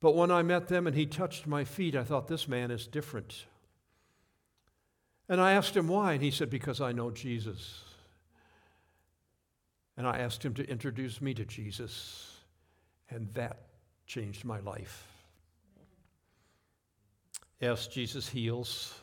But 0.00 0.16
when 0.16 0.32
I 0.32 0.42
met 0.42 0.66
them 0.66 0.88
and 0.88 0.96
he 0.96 1.06
touched 1.06 1.46
my 1.46 1.62
feet, 1.62 1.94
I 1.94 2.02
thought, 2.02 2.26
this 2.26 2.48
man 2.48 2.72
is 2.72 2.88
different. 2.88 3.44
And 5.28 5.40
I 5.40 5.52
asked 5.52 5.76
him 5.76 5.86
why, 5.86 6.14
and 6.14 6.22
he 6.22 6.32
said, 6.32 6.50
Because 6.50 6.80
I 6.80 6.90
know 6.90 7.12
Jesus. 7.12 7.84
And 9.96 10.04
I 10.04 10.18
asked 10.18 10.44
him 10.44 10.54
to 10.54 10.68
introduce 10.68 11.20
me 11.20 11.32
to 11.34 11.44
Jesus, 11.44 12.40
and 13.08 13.32
that 13.34 13.68
changed 14.08 14.44
my 14.44 14.58
life. 14.58 15.06
Yes, 17.60 17.86
Jesus 17.86 18.28
heals. 18.28 19.00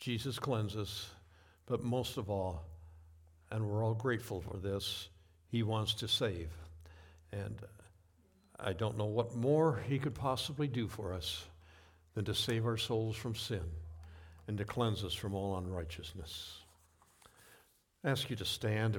Jesus 0.00 0.38
cleanses, 0.38 1.08
but 1.66 1.84
most 1.84 2.16
of 2.16 2.30
all, 2.30 2.64
and 3.50 3.68
we're 3.68 3.84
all 3.84 3.94
grateful 3.94 4.40
for 4.40 4.56
this, 4.56 5.08
he 5.48 5.62
wants 5.62 5.94
to 5.94 6.08
save. 6.08 6.50
And 7.32 7.60
I 8.58 8.72
don't 8.72 8.96
know 8.96 9.04
what 9.06 9.36
more 9.36 9.82
he 9.86 9.98
could 9.98 10.14
possibly 10.14 10.68
do 10.68 10.88
for 10.88 11.12
us 11.12 11.44
than 12.14 12.24
to 12.24 12.34
save 12.34 12.66
our 12.66 12.78
souls 12.78 13.16
from 13.16 13.34
sin 13.34 13.62
and 14.48 14.56
to 14.58 14.64
cleanse 14.64 15.04
us 15.04 15.14
from 15.14 15.34
all 15.34 15.58
unrighteousness. 15.58 16.58
I 18.02 18.10
ask 18.10 18.30
you 18.30 18.36
to 18.36 18.44
stand. 18.44 18.96